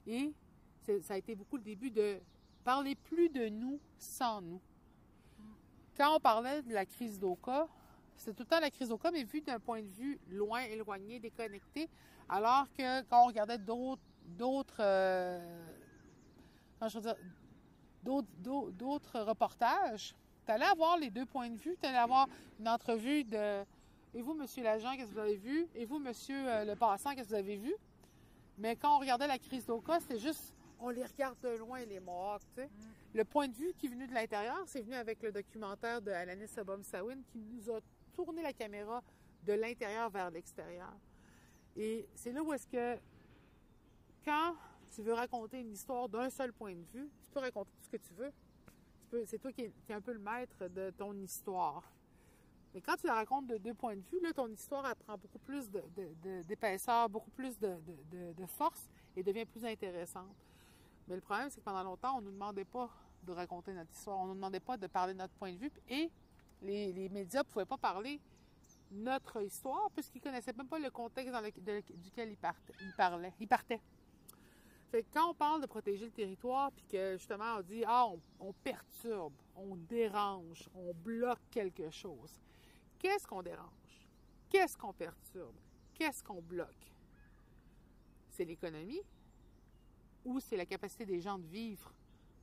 Et 0.07 0.33
ça 1.03 1.15
a 1.15 1.17
été 1.17 1.35
beaucoup 1.35 1.57
le 1.57 1.63
début 1.63 1.91
de 1.91 2.21
parler 2.65 2.95
plus 2.95 3.31
de 3.31 3.49
nous 3.49 3.81
sans 3.99 4.43
nous 4.43 4.61
quand 5.97 6.17
on 6.17 6.21
parlait 6.21 6.63
de 6.63 6.75
la 6.75 6.85
crise 6.85 7.19
d'Oka, 7.19 7.67
c'est 8.17 8.35
tout 8.35 8.43
le 8.43 8.49
temps 8.49 8.61
la 8.61 8.71
crise 8.71 8.89
d'Oka, 8.89 9.11
mais 9.11 9.25
vu 9.25 9.41
d'un 9.41 9.59
point 9.59 9.83
de 9.83 9.89
vue 9.89 10.19
loin, 10.31 10.61
éloigné, 10.63 11.19
déconnecté, 11.19 11.89
alors 12.29 12.67
que 12.77 13.03
quand 13.03 13.25
on 13.25 13.27
regardait 13.27 13.59
d'autres, 13.59 14.03
d'autres, 14.27 14.81
euh, 14.81 15.39
d'autres, 18.03 19.21
reportages, 19.21 20.15
tu 20.45 20.53
allais 20.53 20.67
avoir 20.67 20.99
les 20.99 21.11
deux 21.11 21.27
points 21.27 21.51
de 21.51 21.57
vue, 21.57 21.77
tu 21.81 21.89
allais 21.89 21.99
avoir 21.99 22.29
une 22.59 22.69
entrevue 22.69 23.25
de 23.25 23.65
et 24.15 24.23
vous, 24.23 24.33
monsieur 24.33 24.63
l'agent, 24.63 24.97
qu'est-ce 24.97 25.09
que 25.09 25.13
vous 25.13 25.19
avez 25.19 25.37
vu? 25.37 25.67
Et 25.75 25.85
vous, 25.85 25.99
monsieur 25.99 26.49
euh, 26.49 26.65
le 26.65 26.75
passant, 26.75 27.11
qu'est-ce 27.11 27.25
que 27.25 27.35
vous 27.35 27.35
avez 27.35 27.57
vu? 27.57 27.75
Mais 28.57 28.75
quand 28.75 28.97
on 28.97 28.99
regardait 28.99 29.27
la 29.27 29.39
crise 29.39 29.67
d'Oka, 29.67 30.01
c'était 30.01 30.19
juste 30.19 30.55
on 30.81 30.89
les 30.89 31.05
regarde 31.05 31.37
de 31.43 31.57
loin, 31.59 31.85
les 31.85 32.01
Mohawks. 32.01 32.43
Le 33.17 33.25
point 33.25 33.49
de 33.49 33.55
vue 33.55 33.73
qui 33.79 33.87
est 33.87 33.89
venu 33.89 34.07
de 34.07 34.13
l'intérieur, 34.13 34.63
c'est 34.67 34.83
venu 34.83 34.95
avec 34.95 35.23
le 35.23 35.33
documentaire 35.33 36.03
de 36.03 36.11
Alanis 36.11 36.51
Obom 36.59 36.83
Sawin 36.83 37.23
qui 37.33 37.39
nous 37.39 37.71
a 37.71 37.81
tourné 38.13 38.43
la 38.43 38.53
caméra 38.53 39.03
de 39.43 39.55
l'intérieur 39.55 40.11
vers 40.11 40.31
l'extérieur. 40.31 40.93
Et 41.77 42.07
c'est 42.15 42.31
là 42.31 42.43
où 42.43 42.53
est-ce 42.53 42.67
que, 42.67 43.01
quand 44.23 44.55
tu 44.95 45.01
veux 45.01 45.15
raconter 45.15 45.61
une 45.61 45.73
histoire 45.73 46.11
d'un 46.11 46.29
seul 46.29 46.53
point 46.53 46.75
de 46.75 46.85
vue, 46.93 47.09
tu 47.23 47.31
peux 47.31 47.41
raconter 47.41 47.71
tout 47.79 47.85
ce 47.85 47.89
que 47.89 47.97
tu 47.97 48.13
veux. 48.13 49.25
c'est 49.25 49.39
toi 49.39 49.51
qui 49.51 49.63
es, 49.63 49.95
un 49.95 50.03
peu 50.03 50.13
le 50.13 50.19
maître 50.19 50.69
de 50.69 50.91
ton 50.91 51.15
histoire. 51.15 51.91
Mais 52.75 52.83
quand 52.83 52.97
tu 52.97 53.07
la 53.07 53.15
racontes 53.15 53.47
de 53.47 53.57
deux 53.57 53.73
points 53.73 53.97
de 53.97 54.05
vue, 54.13 54.21
ton 54.35 54.49
histoire 54.49 54.95
prend 54.95 55.17
beaucoup 55.17 55.39
plus 55.39 55.71
d'épaisseur, 56.47 57.09
beaucoup 57.09 57.31
plus 57.31 57.59
de, 57.59 57.79
force 58.47 58.91
et 59.17 59.23
devient 59.23 59.47
plus 59.47 59.65
intéressante. 59.65 60.37
Mais 61.09 61.15
le 61.15 61.23
problème, 61.23 61.49
c'est 61.49 61.61
que 61.61 61.65
pendant 61.65 61.85
longtemps, 61.85 62.19
on 62.19 62.21
ne 62.21 62.27
nous 62.27 62.33
demandait 62.33 62.67
pas 62.67 62.91
de 63.23 63.33
raconter 63.33 63.73
notre 63.73 63.93
histoire. 63.93 64.19
On 64.19 64.25
ne 64.25 64.29
nous 64.29 64.35
demandait 64.35 64.61
pas 64.61 64.77
de 64.77 64.87
parler 64.87 65.13
de 65.13 65.19
notre 65.19 65.35
point 65.35 65.53
de 65.53 65.59
vue. 65.59 65.73
Et 65.89 66.11
les, 66.63 67.09
médias 67.09 67.41
ne 67.43 67.49
pouvaient 67.49 67.65
pas 67.65 67.79
parler 67.79 68.21
notre 68.91 69.43
histoire 69.43 69.91
puisqu'ils 69.91 70.19
ne 70.19 70.25
connaissaient 70.25 70.53
même 70.53 70.69
pas 70.69 70.79
le 70.79 70.91
contexte 70.91 71.33
dans 71.33 71.43
duquel 71.43 72.31
ils, 72.31 72.95
parlaient. 72.97 73.33
Ils 73.41 73.49
partaient. 73.49 73.81
Fait 74.91 75.05
quand 75.13 75.31
on 75.31 75.35
parle 75.35 75.61
de 75.61 75.67
protéger 75.67 76.05
le 76.05 76.13
territoire, 76.13 76.71
puis 76.71 76.85
que 76.85 77.17
justement 77.17 77.57
on 77.59 77.63
dit 77.63 77.83
Ah, 77.87 78.07
on, 78.39 78.53
perturbe, 78.53 79.35
on 79.57 79.77
dérange, 79.77 80.69
on 80.75 80.95
bloque 80.95 81.41
quelque 81.51 81.91
chose. 81.91 82.41
Qu'est-ce 82.99 83.27
qu'on 83.27 83.43
dérange? 83.43 84.07
Qu'est-ce 84.49 84.77
qu'on 84.77 84.93
perturbe? 84.93 85.57
Qu'est-ce 85.95 86.23
qu'on 86.23 86.41
bloque? 86.41 86.93
C'est 88.31 88.45
l'économie 88.45 89.03
ou 90.25 90.41
c'est 90.41 90.57
la 90.57 90.67
capacité 90.67 91.05
des 91.05 91.21
gens 91.21 91.39
de 91.39 91.47
vivre 91.47 91.93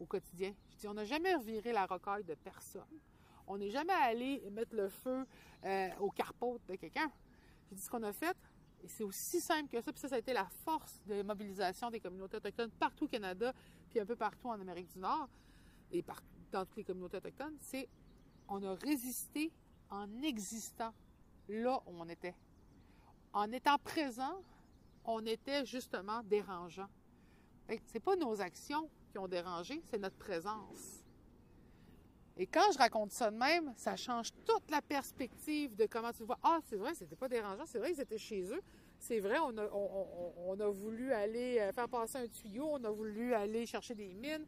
au 0.04 0.06
quotidien? 0.06 0.54
Je 0.72 0.78
dis, 0.78 0.88
on 0.88 0.94
n'a 0.94 1.06
jamais 1.06 1.34
reviré 1.34 1.72
la 1.72 1.86
rocaille 1.86 2.24
de 2.24 2.36
personne. 2.36 3.00
On 3.48 3.58
n'est 3.58 3.70
jamais 3.70 3.94
allé 3.94 4.42
mettre 4.52 4.76
le 4.76 4.90
feu 4.90 5.26
euh, 5.66 5.90
au 6.00 6.10
carpeau 6.10 6.60
de 6.68 6.76
quelqu'un. 6.76 7.12
J'ai 7.70 7.76
dit 7.76 7.82
ce 7.82 7.90
qu'on 7.90 8.04
a 8.04 8.14
fait, 8.14 8.38
et 8.84 8.88
c'est 8.88 9.04
aussi 9.04 9.42
simple 9.42 9.70
que 9.70 9.82
ça. 9.82 9.92
Puis 9.92 10.02
ça, 10.02 10.10
ça 10.10 10.16
a 10.16 10.20
été 10.20 10.34
la 10.34 10.46
force 10.66 11.02
de 11.08 11.24
mobilisation 11.24 11.90
des 11.90 12.00
communautés 12.00 12.38
autochtones 12.38 12.72
partout 12.72 13.06
au 13.06 13.08
Canada, 13.08 13.54
puis 13.90 14.00
un 14.00 14.06
peu 14.06 14.16
partout 14.16 14.48
en 14.48 14.60
Amérique 14.60 14.92
du 14.94 15.00
Nord, 15.00 15.30
et 15.92 16.04
dans 16.52 16.66
toutes 16.66 16.78
les 16.78 16.84
communautés 16.84 17.18
autochtones. 17.18 17.56
C'est 17.60 17.88
on 18.48 18.62
a 18.64 18.76
résisté 18.76 19.52
en 19.90 20.22
existant 20.22 20.94
là 21.50 21.82
où 21.88 21.92
on 22.00 22.08
était. 22.10 22.36
En 23.32 23.52
étant 23.52 23.78
présent, 23.78 24.42
on 25.06 25.26
était 25.26 25.66
justement 25.66 26.22
dérangeant. 26.24 26.90
C'est 27.88 28.00
pas 28.00 28.16
nos 28.16 28.40
actions 28.42 28.90
qui 29.14 29.20
ont 29.20 29.28
dérangé, 29.28 29.80
c'est 29.86 30.00
notre 30.00 30.18
présence. 30.18 31.06
Et 32.36 32.48
quand 32.48 32.72
je 32.74 32.80
raconte 32.80 33.12
ça 33.12 33.30
de 33.30 33.38
même, 33.38 33.72
ça 33.76 33.96
change 33.96 34.32
toute 34.44 34.72
la 34.72 34.82
perspective 34.82 35.76
de 35.76 35.86
comment 35.86 36.12
tu 36.12 36.24
vois. 36.24 36.40
Ah, 36.42 36.60
c'est 36.64 36.78
vrai, 36.78 36.96
c'était 36.96 37.16
pas 37.16 37.30
dérangeant, 37.30 37.68
c'est 37.68 37.78
vrai 37.78 37.92
qu'ils 37.92 38.02
étaient 38.02 38.18
chez 38.18 38.52
eux. 38.52 38.62
C'est 38.98 39.20
vrai, 39.20 39.38
on 39.40 39.56
a, 39.56 39.70
on, 39.70 40.60
a, 40.60 40.68
voulu 40.68 41.14
aller 41.14 41.60
euh, 41.60 41.72
faire 41.74 41.88
passer 41.88 42.18
un 42.18 42.28
tuyau, 42.28 42.68
on 42.72 42.84
a 42.84 42.90
voulu 42.90 43.36
aller 43.36 43.68
chercher 43.68 43.94
des 43.94 44.16
mines, 44.16 44.48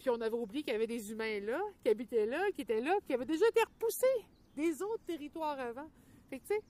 puis 0.00 0.10
on 0.10 0.20
avait 0.20 0.36
oublié 0.36 0.64
qu'il 0.64 0.72
y 0.72 0.76
avait 0.76 0.88
des 0.88 1.12
humains 1.12 1.38
là, 1.40 1.60
qui 1.80 1.90
habitaient 1.90 2.26
là, 2.26 2.42
qui 2.56 2.62
étaient 2.62 2.80
là, 2.80 2.96
qui 3.06 3.14
avaient 3.14 3.24
déjà 3.24 3.46
été 3.46 3.60
repoussés 3.62 4.26
des 4.56 4.82
autres 4.82 5.04
territoires 5.04 5.60
avant. 5.60 5.88
Fait 6.28 6.40
que, 6.40 6.46
tu 6.46 6.54
sais, 6.54 6.62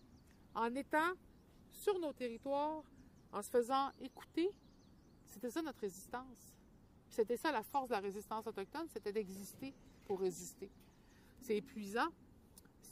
en 0.55 0.75
étant 0.75 1.13
sur 1.73 1.99
nos 1.99 2.13
territoires, 2.13 2.83
en 3.33 3.41
se 3.41 3.49
faisant 3.49 3.91
écouter, 4.01 4.51
c'était 5.25 5.51
ça 5.51 5.63
notre 5.63 5.81
résistance. 5.81 6.56
C'était 7.09 7.37
ça 7.37 7.53
la 7.53 7.63
force 7.63 7.89
de 7.89 7.95
la 7.95 8.01
résistance 8.01 8.47
autochtone, 8.47 8.87
c'était 8.93 9.13
d'exister 9.13 9.73
pour 10.07 10.21
résister. 10.21 10.71
C'est 11.41 11.57
épuisant, 11.57 12.09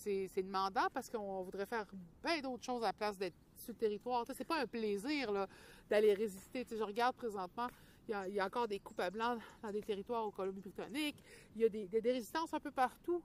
c'est 0.05 0.43
demandant 0.43 0.89
parce 0.93 1.09
qu'on 1.09 1.43
voudrait 1.43 1.67
faire 1.67 1.87
bien 2.23 2.41
d'autres 2.41 2.65
choses 2.65 2.83
à 2.83 2.89
la 2.89 2.93
place 2.93 3.17
d'être 3.17 3.37
sur 3.57 3.73
le 3.73 3.79
territoire. 3.79 4.25
C'est 4.35 4.45
pas 4.45 4.61
un 4.61 4.67
plaisir 4.67 5.47
d'aller 5.89 6.15
résister. 6.15 6.67
je 6.71 6.83
regarde 6.83 7.17
présentement, 7.17 7.69
il 8.09 8.35
y, 8.35 8.41
a, 8.41 8.45
encore 8.45 8.69
des 8.69 8.81
coupes 8.81 9.01
à 9.01 9.11
blanc 9.11 9.39
dans 9.63 9.73
des 9.73 9.81
territoires 9.81 10.27
au 10.27 10.31
Colombie-Britannique. 10.31 11.17
Il 11.57 11.63
y 11.63 11.65
a 11.65 11.69
des, 11.69 12.13
résistances 12.13 12.53
un 12.53 12.61
peu 12.61 12.71
partout. 12.71 13.23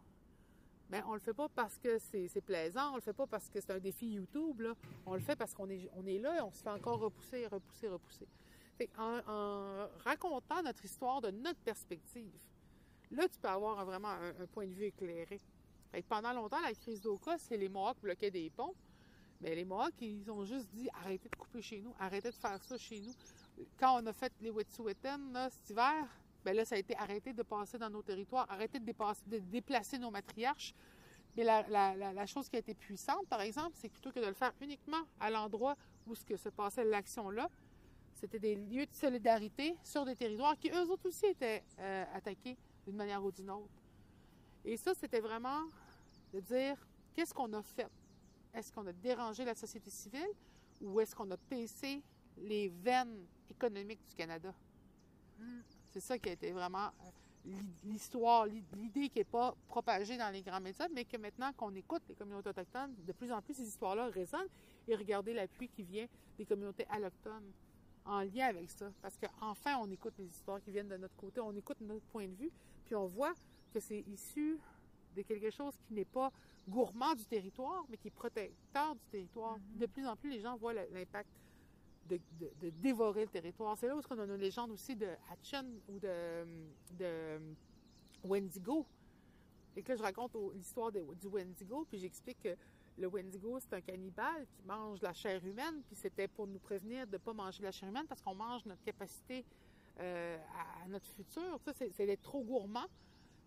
Mais 0.90 1.04
on 1.06 1.14
le 1.14 1.20
fait 1.20 1.34
pas 1.34 1.48
parce 1.50 1.78
que 1.78 2.00
c'est 2.00 2.42
plaisant, 2.42 2.94
on 2.94 2.96
le 2.96 3.02
fait 3.02 3.14
pas 3.14 3.28
parce 3.28 3.48
que 3.48 3.62
c'est 3.62 3.72
un 3.72 3.80
défi 3.80 4.08
YouTube. 4.08 4.64
On 5.06 5.14
le 5.14 5.20
fait 5.20 5.36
parce 5.36 5.54
qu'on 5.54 5.70
est, 5.70 5.88
on 5.96 6.06
est 6.08 6.18
là 6.18 6.38
et 6.38 6.42
on 6.42 6.52
se 6.52 6.64
fait 6.64 6.70
encore 6.70 7.00
repousser, 7.00 7.46
repousser, 7.46 7.90
repousser. 7.90 8.28
En, 8.98 9.88
racontant 10.04 10.62
notre 10.64 10.84
histoire 10.86 11.22
de 11.22 11.32
notre 11.32 11.60
perspective, 11.60 12.32
Là, 13.12 13.28
tu 13.28 13.40
peux 13.40 13.48
avoir 13.48 13.84
vraiment 13.86 14.10
un, 14.10 14.46
point 14.54 14.68
de 14.68 14.72
vue 14.72 14.86
éclairé. 14.86 15.40
pendant 16.08 16.32
longtemps, 16.32 16.62
la 16.62 16.74
crise 16.74 17.02
d'Oka, 17.02 17.40
c'est 17.40 17.58
les 17.58 17.68
Mohawks 17.68 18.00
bloquaient 18.02 18.30
des 18.30 18.52
ponts. 18.52 18.76
Mais 19.42 19.56
les 19.56 19.66
Mohawks, 19.66 20.00
ils 20.02 20.30
ont 20.30 20.44
juste 20.44 20.68
dit 20.70 20.90
arrêtez 20.94 21.30
de 21.30 21.36
couper 21.36 21.62
chez 21.62 21.82
nous, 21.82 21.94
arrêtez 21.98 22.30
de 22.30 22.36
faire 22.36 22.62
ça 22.62 22.78
chez 22.78 23.00
nous. 23.00 23.14
Quand 23.80 24.02
on 24.02 24.06
a 24.06 24.14
fait 24.14 24.32
les 24.42 24.52
Wet'suwet'en 24.52 25.50
cet 25.50 25.72
hiver, 25.72 26.06
ben 26.44 26.56
là, 26.56 26.66
ça 26.66 26.76
a 26.76 26.78
été 26.78 26.96
arrêté 26.98 27.34
de 27.34 27.44
passer 27.44 27.78
dans 27.78 27.90
nos 27.90 28.02
territoires, 28.02 28.46
arrêtez 28.50 28.80
de, 28.80 29.40
déplacer 29.40 29.98
nos 29.98 30.12
matriarches. 30.12 30.74
Mais 31.36 31.44
la, 31.44 32.26
chose 32.26 32.50
qui 32.50 32.58
a 32.58 32.60
été 32.60 32.74
puissante, 32.74 33.28
par 33.28 33.42
exemple, 33.42 33.76
c'est 33.76 33.90
plutôt 33.90 34.12
que 34.12 34.20
de 34.20 34.26
le 34.26 34.34
faire 34.34 34.54
uniquement 34.62 35.02
à 35.20 35.30
l'endroit 35.30 35.76
où 36.06 36.16
ce 36.16 36.26
que 36.26 36.36
se 36.36 36.50
passait 36.50 36.84
l'action-là, 36.84 37.50
c'était 38.20 38.40
des 38.40 38.56
lieux 38.56 38.86
de 38.86 38.94
solidarité 38.94 39.78
sur 39.82 40.04
des 40.04 40.16
territoires 40.16 40.58
qui, 40.58 40.70
eux 40.70 40.90
autres 40.90 41.08
aussi, 41.08 41.26
étaient 41.26 41.64
euh, 41.80 42.06
attaqués 42.14 42.58
d'une 42.86 42.98
manière 42.98 43.24
ou 43.24 43.32
d'une 43.32 43.50
autre. 43.50 43.82
Et 44.66 44.76
ça, 44.76 44.94
c'était 44.94 45.22
vraiment 45.22 45.64
de 46.34 46.42
dire 46.42 46.76
qu'est-ce 47.16 47.34
qu'on 47.34 47.52
a 47.54 47.62
fait? 47.62 47.88
Est-ce 48.54 48.74
qu'on 48.74 48.86
a 48.88 48.94
dérangé 48.94 49.46
la 49.46 49.56
société 49.56 49.90
civile 49.90 50.34
ou 50.82 51.00
est-ce 51.00 51.16
qu'on 51.16 51.32
a 51.32 51.38
baissé 51.50 52.04
les 52.38 52.68
veines 52.68 53.26
économiques 53.50 54.06
du 54.06 54.16
Canada? 54.16 54.54
Hmm. 55.40 55.62
C'est 55.90 56.02
ça 56.02 56.20
qui 56.20 56.28
a 56.30 56.34
été 56.34 56.52
vraiment 56.52 56.90
euh, 57.48 57.52
l'histoire, 57.86 58.46
l'idée 58.48 59.08
qui 59.08 59.20
n'est 59.20 59.24
pas 59.24 59.56
propagée 59.70 60.18
dans 60.18 60.30
les 60.30 60.42
grands 60.42 60.60
médias, 60.60 60.88
mais 60.94 61.06
que 61.06 61.16
maintenant 61.16 61.54
qu'on 61.54 61.74
écoute 61.74 62.04
les 62.10 62.16
communautés 62.16 62.50
autochtones, 62.50 62.94
de 63.06 63.14
plus 63.14 63.32
en 63.32 63.42
plus 63.42 63.54
ces 63.54 63.68
histoires-là 63.68 64.10
résonnent 64.10 64.50
et 64.90 64.96
regardez 64.96 65.34
l'appui 65.34 65.70
qui 65.70 65.84
vient 65.84 66.08
des 66.38 66.46
communautés 66.46 66.86
allochtones 66.90 67.50
en 68.10 68.22
lien 68.22 68.48
avec 68.48 68.70
ça. 68.72 68.92
Parce 69.02 69.18
qu'enfin, 69.18 69.78
on 69.78 69.90
écoute 69.92 70.14
les 70.18 70.26
histoires 70.26 70.62
qui 70.62 70.72
viennent 70.72 70.88
de 70.88 70.98
notre 70.98 71.16
côté, 71.16 71.40
on 71.40 71.56
écoute 71.56 71.78
notre 71.82 72.06
point 72.08 72.28
de 72.28 72.34
vue, 72.34 72.52
puis 72.86 72.96
on 72.96 73.06
voit 73.06 73.34
que 73.74 73.80
c'est 73.80 74.04
issu 74.08 74.60
de 75.16 75.22
quelque 75.22 75.52
chose 75.52 75.76
qui 75.88 75.94
n'est 75.94 76.06
pas 76.06 76.32
gourmand 76.68 77.14
du 77.14 77.26
territoire, 77.26 77.86
mais 77.90 77.98
qui 77.98 78.08
est 78.08 78.12
protecteur 78.12 78.96
du 78.96 79.02
territoire. 79.12 79.58
Mm-hmm. 79.58 79.78
De 79.80 79.86
plus 79.86 80.08
en 80.08 80.16
plus, 80.16 80.30
les 80.32 80.40
gens 80.40 80.58
voient 80.58 80.74
l'impact 80.74 81.30
de, 82.10 82.20
dévorer 82.82 83.22
le 83.22 83.30
territoire. 83.30 83.78
C'est 83.78 83.88
là 83.88 83.96
où 83.96 84.02
on 84.10 84.20
a 84.20 84.26
une 84.26 84.36
légende 84.36 84.72
aussi 84.72 84.96
de 84.96 85.08
Hatchen 85.32 85.80
ou 85.88 86.00
de, 86.00 86.44
de 86.98 87.40
Wendigo. 88.24 88.86
Et 89.76 89.84
que 89.84 89.90
là, 89.90 89.96
je 89.98 90.02
raconte 90.02 90.36
l'histoire 90.56 90.92
du 90.92 91.28
Wendigo, 91.28 91.86
puis 91.88 92.00
j'explique 92.00 92.40
que 92.42 92.56
le 93.00 93.08
Wendigo, 93.08 93.60
c'est 93.60 93.74
un 93.74 93.82
cannibale 93.82 94.46
qui 94.52 94.62
mange 94.64 95.02
la 95.02 95.14
chair 95.14 95.44
humaine, 95.46 95.82
puis 95.88 95.96
c'était 95.96 96.28
pour 96.28 96.48
nous 96.48 96.60
prévenir 96.60 97.08
de 97.08 97.14
ne 97.14 97.18
pas 97.18 97.34
manger 97.34 97.64
la 97.64 97.72
chair 97.72 97.90
humaine 97.90 98.06
parce 98.08 98.22
qu'on 98.22 98.36
mange 98.36 98.66
notre 98.66 98.84
capacité 98.84 99.46
euh, 100.00 100.38
à, 100.84 100.88
notre 100.88 101.08
futur. 101.08 101.60
c'est 101.76 102.06
d'être 102.06 102.22
trop 102.22 102.42
gourmand 102.42 102.88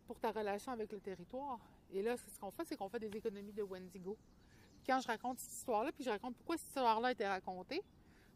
pour 0.07 0.19
ta 0.19 0.31
relation 0.31 0.73
avec 0.73 0.91
le 0.93 1.01
territoire. 1.01 1.59
Et 1.91 2.03
là, 2.03 2.17
ce 2.17 2.39
qu'on 2.39 2.51
fait, 2.51 2.65
c'est 2.65 2.77
qu'on 2.77 2.89
fait 2.89 2.99
des 2.99 3.15
économies 3.17 3.53
de 3.53 3.63
Wendigo. 3.63 4.17
Quand 4.87 5.01
je 5.01 5.07
raconte 5.07 5.39
cette 5.39 5.53
histoire-là, 5.53 5.93
puis 5.93 6.03
je 6.03 6.11
raconte 6.11 6.35
pourquoi 6.37 6.57
cette 6.57 6.69
histoire-là 6.69 7.09
a 7.09 7.13
été 7.13 7.27
racontée, 7.27 7.83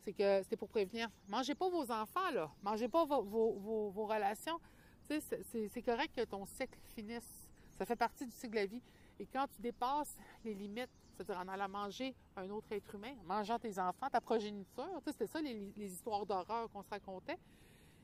c'est 0.04 0.12
que 0.12 0.42
c'était 0.42 0.56
pour 0.56 0.68
prévenir. 0.68 1.08
Mangez 1.28 1.54
pas 1.54 1.68
vos 1.68 1.90
enfants, 1.90 2.30
là. 2.32 2.50
Mangez 2.62 2.88
pas 2.88 3.04
vos, 3.04 3.23
vos, 3.23 4.06
relations. 4.06 4.61
c'est 5.08 5.82
correct 5.82 6.14
que 6.14 6.25
ton 6.25 6.46
cycle 6.46 6.78
finisse. 6.94 7.49
Ça 7.76 7.85
fait 7.85 7.96
partie 7.96 8.25
du 8.25 8.32
cycle 8.32 8.50
de 8.50 8.56
la 8.56 8.66
vie. 8.66 8.82
Et 9.18 9.26
quand 9.26 9.46
tu 9.49 9.61
dépasses 9.61 10.16
les 10.44 10.54
limites, 10.54 10.90
c'est-à-dire 11.16 11.38
en 11.38 11.49
allant 11.49 11.68
manger 11.68 12.14
un 12.37 12.49
autre 12.50 12.66
être 12.70 12.94
humain, 12.94 13.14
mangeant 13.25 13.58
tes 13.58 13.78
enfants, 13.78 14.08
ta 14.11 14.20
progéniture, 14.20 15.00
c'était 15.06 15.26
ça 15.26 15.40
les, 15.40 15.73
histoires 15.76 16.26
d'horreur 16.26 16.70
qu'on 16.70 16.82
se 16.82 16.90
racontait 16.90 17.38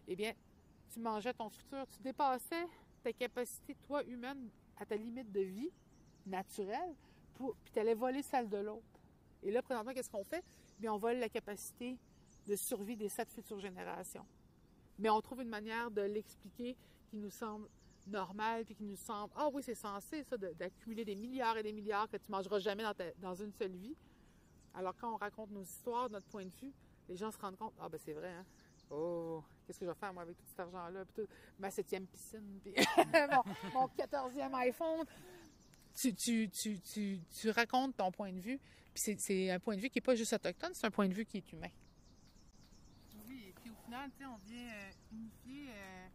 eh 0.08 0.16
bien, 0.16 0.32
tu 0.92 1.00
mangeais 1.00 1.32
ton 1.32 1.48
futur, 1.48 1.86
tu 1.86 2.02
dépassais 2.02 2.66
ta 3.02 3.12
capacité, 3.12 3.76
toi, 3.86 4.02
humaine, 4.04 4.48
à 4.76 4.84
ta 4.84 4.96
limite 4.96 5.30
de 5.30 5.40
vie 5.40 5.70
naturelle, 6.26 6.94
puis 7.34 7.72
tu 7.72 7.78
allais 7.78 7.94
voler 7.94 8.22
celle 8.22 8.48
de 8.48 8.58
l'autre. 8.58 8.82
Et 9.42 9.50
là, 9.50 9.62
présentement, 9.62 9.92
qu'est-ce 9.92 10.10
qu'on 10.10 10.24
fait? 10.24 10.44
Bien, 10.78 10.92
on 10.92 10.98
vole 10.98 11.18
la 11.18 11.28
capacité 11.28 11.98
de 12.46 12.56
survie 12.56 12.96
des 12.96 13.08
sept 13.08 13.30
futures 13.30 13.60
générations. 13.60 14.26
Mais 14.98 15.10
on 15.10 15.20
trouve 15.20 15.42
une 15.42 15.48
manière 15.48 15.90
de 15.90 16.02
l'expliquer 16.02 16.76
qui 17.10 17.16
nous 17.16 17.30
semble 17.30 17.68
normale, 18.06 18.64
puis 18.64 18.74
qui 18.74 18.84
nous 18.84 18.96
semble, 18.96 19.32
ah 19.36 19.48
oui, 19.52 19.62
c'est 19.62 19.74
censé, 19.74 20.22
ça, 20.24 20.36
d'accumuler 20.36 21.04
des 21.04 21.14
milliards 21.14 21.56
et 21.56 21.62
des 21.62 21.72
milliards 21.72 22.08
que 22.08 22.16
tu 22.16 22.30
mangeras 22.30 22.58
jamais 22.58 22.82
dans, 22.82 22.94
dans 23.18 23.34
une 23.34 23.52
seule 23.52 23.76
vie. 23.76 23.96
Alors, 24.74 24.94
quand 24.96 25.12
on 25.12 25.16
raconte 25.16 25.50
nos 25.50 25.62
histoires, 25.62 26.08
notre 26.10 26.26
point 26.26 26.44
de 26.44 26.52
vue, 26.60 26.72
les 27.08 27.16
gens 27.16 27.30
se 27.30 27.38
rendent 27.38 27.56
compte, 27.56 27.74
ah 27.78 27.88
ben 27.88 27.98
c'est 28.02 28.14
vrai, 28.14 28.30
hein? 28.30 28.44
Oh, 28.90 29.42
qu'est-ce 29.66 29.80
que 29.80 29.86
je 29.86 29.90
vais 29.90 29.96
faire, 29.96 30.12
moi, 30.12 30.22
avec 30.22 30.36
tout 30.36 30.44
cet 30.46 30.60
argent-là? 30.60 31.04
Puis 31.06 31.24
ma 31.58 31.70
septième 31.70 32.06
piscine, 32.06 32.60
puis 32.62 32.74
mon, 33.74 33.88
quatorzième 33.88 34.54
iPhone. 34.54 35.06
Tu, 35.94 36.14
tu, 36.14 36.50
tu, 36.50 36.78
tu, 37.30 37.50
racontes 37.50 37.96
ton 37.96 38.10
point 38.10 38.32
de 38.32 38.40
vue. 38.40 38.58
Puis 38.94 39.16
c'est 39.18 39.50
un 39.50 39.58
point 39.58 39.76
de 39.76 39.80
vue 39.80 39.88
qui 39.88 39.98
n'est 39.98 40.02
pas 40.02 40.14
juste 40.14 40.32
autochtone, 40.34 40.72
c'est 40.74 40.86
un 40.86 40.90
point 40.90 41.08
de 41.08 41.14
vue 41.14 41.24
qui 41.24 41.38
est 41.38 41.52
humain. 41.52 41.70
Oui, 43.26 43.46
et 43.48 43.52
puis 43.52 43.70
au 43.70 43.84
final, 43.84 44.10
tu 44.10 44.18
sais, 44.18 44.26
on 44.26 44.36
vient 44.46 44.68
euh, 44.68 44.90
unifier. 45.12 45.70
Euh, 45.70 46.08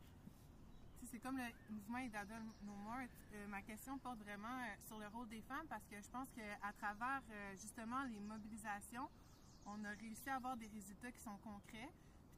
c'est 1.17 1.23
comme 1.23 1.37
le 1.37 1.73
mouvement 1.73 1.97
Idada 1.97 2.35
No 2.61 2.73
More? 2.75 3.07
Euh, 3.33 3.47
ma 3.47 3.63
question 3.63 3.97
porte 3.97 4.19
vraiment 4.19 4.59
euh, 4.59 4.75
sur 4.85 4.99
le 4.99 5.07
rôle 5.07 5.27
des 5.29 5.41
femmes 5.41 5.65
parce 5.67 5.83
que 5.87 5.95
je 5.99 6.07
pense 6.09 6.27
qu'à 6.29 6.71
travers 6.73 7.23
euh, 7.31 7.55
justement 7.55 8.03
les 8.03 8.19
mobilisations, 8.19 9.09
on 9.65 9.83
a 9.83 9.89
réussi 9.99 10.29
à 10.29 10.35
avoir 10.35 10.55
des 10.57 10.67
résultats 10.67 11.11
qui 11.11 11.21
sont 11.21 11.37
concrets. 11.37 11.89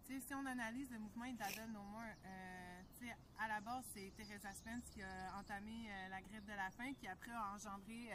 Puis, 0.06 0.22
si 0.22 0.34
on 0.34 0.46
analyse 0.46 0.90
le 0.92 1.00
mouvement 1.00 1.26
Idada 1.26 1.68
No 1.68 1.84
More, 1.84 2.16
à 3.38 3.48
la 3.50 3.60
base, 3.60 3.84
c'est 3.94 4.14
Teresa 4.16 4.54
Spence 4.54 4.90
qui 4.92 5.04
a 5.04 5.38
entamé 5.38 5.90
la 6.10 6.22
grève 6.22 6.46
de 6.46 6.54
la 6.54 6.72
faim, 6.72 6.94
qui 7.00 7.08
après 7.08 7.32
a 7.32 7.54
engendré 7.54 8.10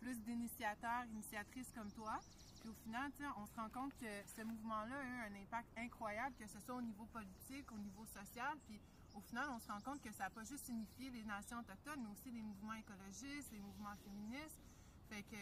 plus 0.00 0.20
d'initiateurs, 0.20 1.04
initiatrices 1.06 1.72
comme 1.72 1.90
toi. 1.92 2.20
Puis 2.60 2.68
au 2.68 2.74
final, 2.74 3.10
on 3.38 3.46
se 3.46 3.54
rend 3.54 3.70
compte 3.70 3.96
que 3.96 4.06
ce 4.36 4.42
mouvement-là 4.42 4.98
a 4.98 5.04
eu 5.04 5.32
un 5.32 5.40
impact 5.40 5.68
incroyable, 5.78 6.34
que 6.38 6.46
ce 6.46 6.60
soit 6.60 6.74
au 6.74 6.82
niveau 6.82 7.06
politique, 7.06 7.72
au 7.72 7.78
niveau 7.78 8.04
social. 8.04 8.58
Puis 8.66 8.78
au 9.14 9.20
final, 9.20 9.48
on 9.50 9.58
se 9.58 9.68
rend 9.68 9.80
compte 9.80 10.02
que 10.02 10.12
ça 10.12 10.24
n'a 10.24 10.30
pas 10.30 10.44
juste 10.44 10.68
unifié 10.68 11.10
les 11.10 11.24
nations 11.24 11.58
autochtones, 11.60 12.02
mais 12.02 12.10
aussi 12.10 12.30
les 12.30 12.42
mouvements 12.42 12.74
écologistes, 12.74 13.50
les 13.52 13.60
mouvements 13.60 13.94
féministes. 14.04 14.60
Fait 15.08 15.22
que 15.22 15.36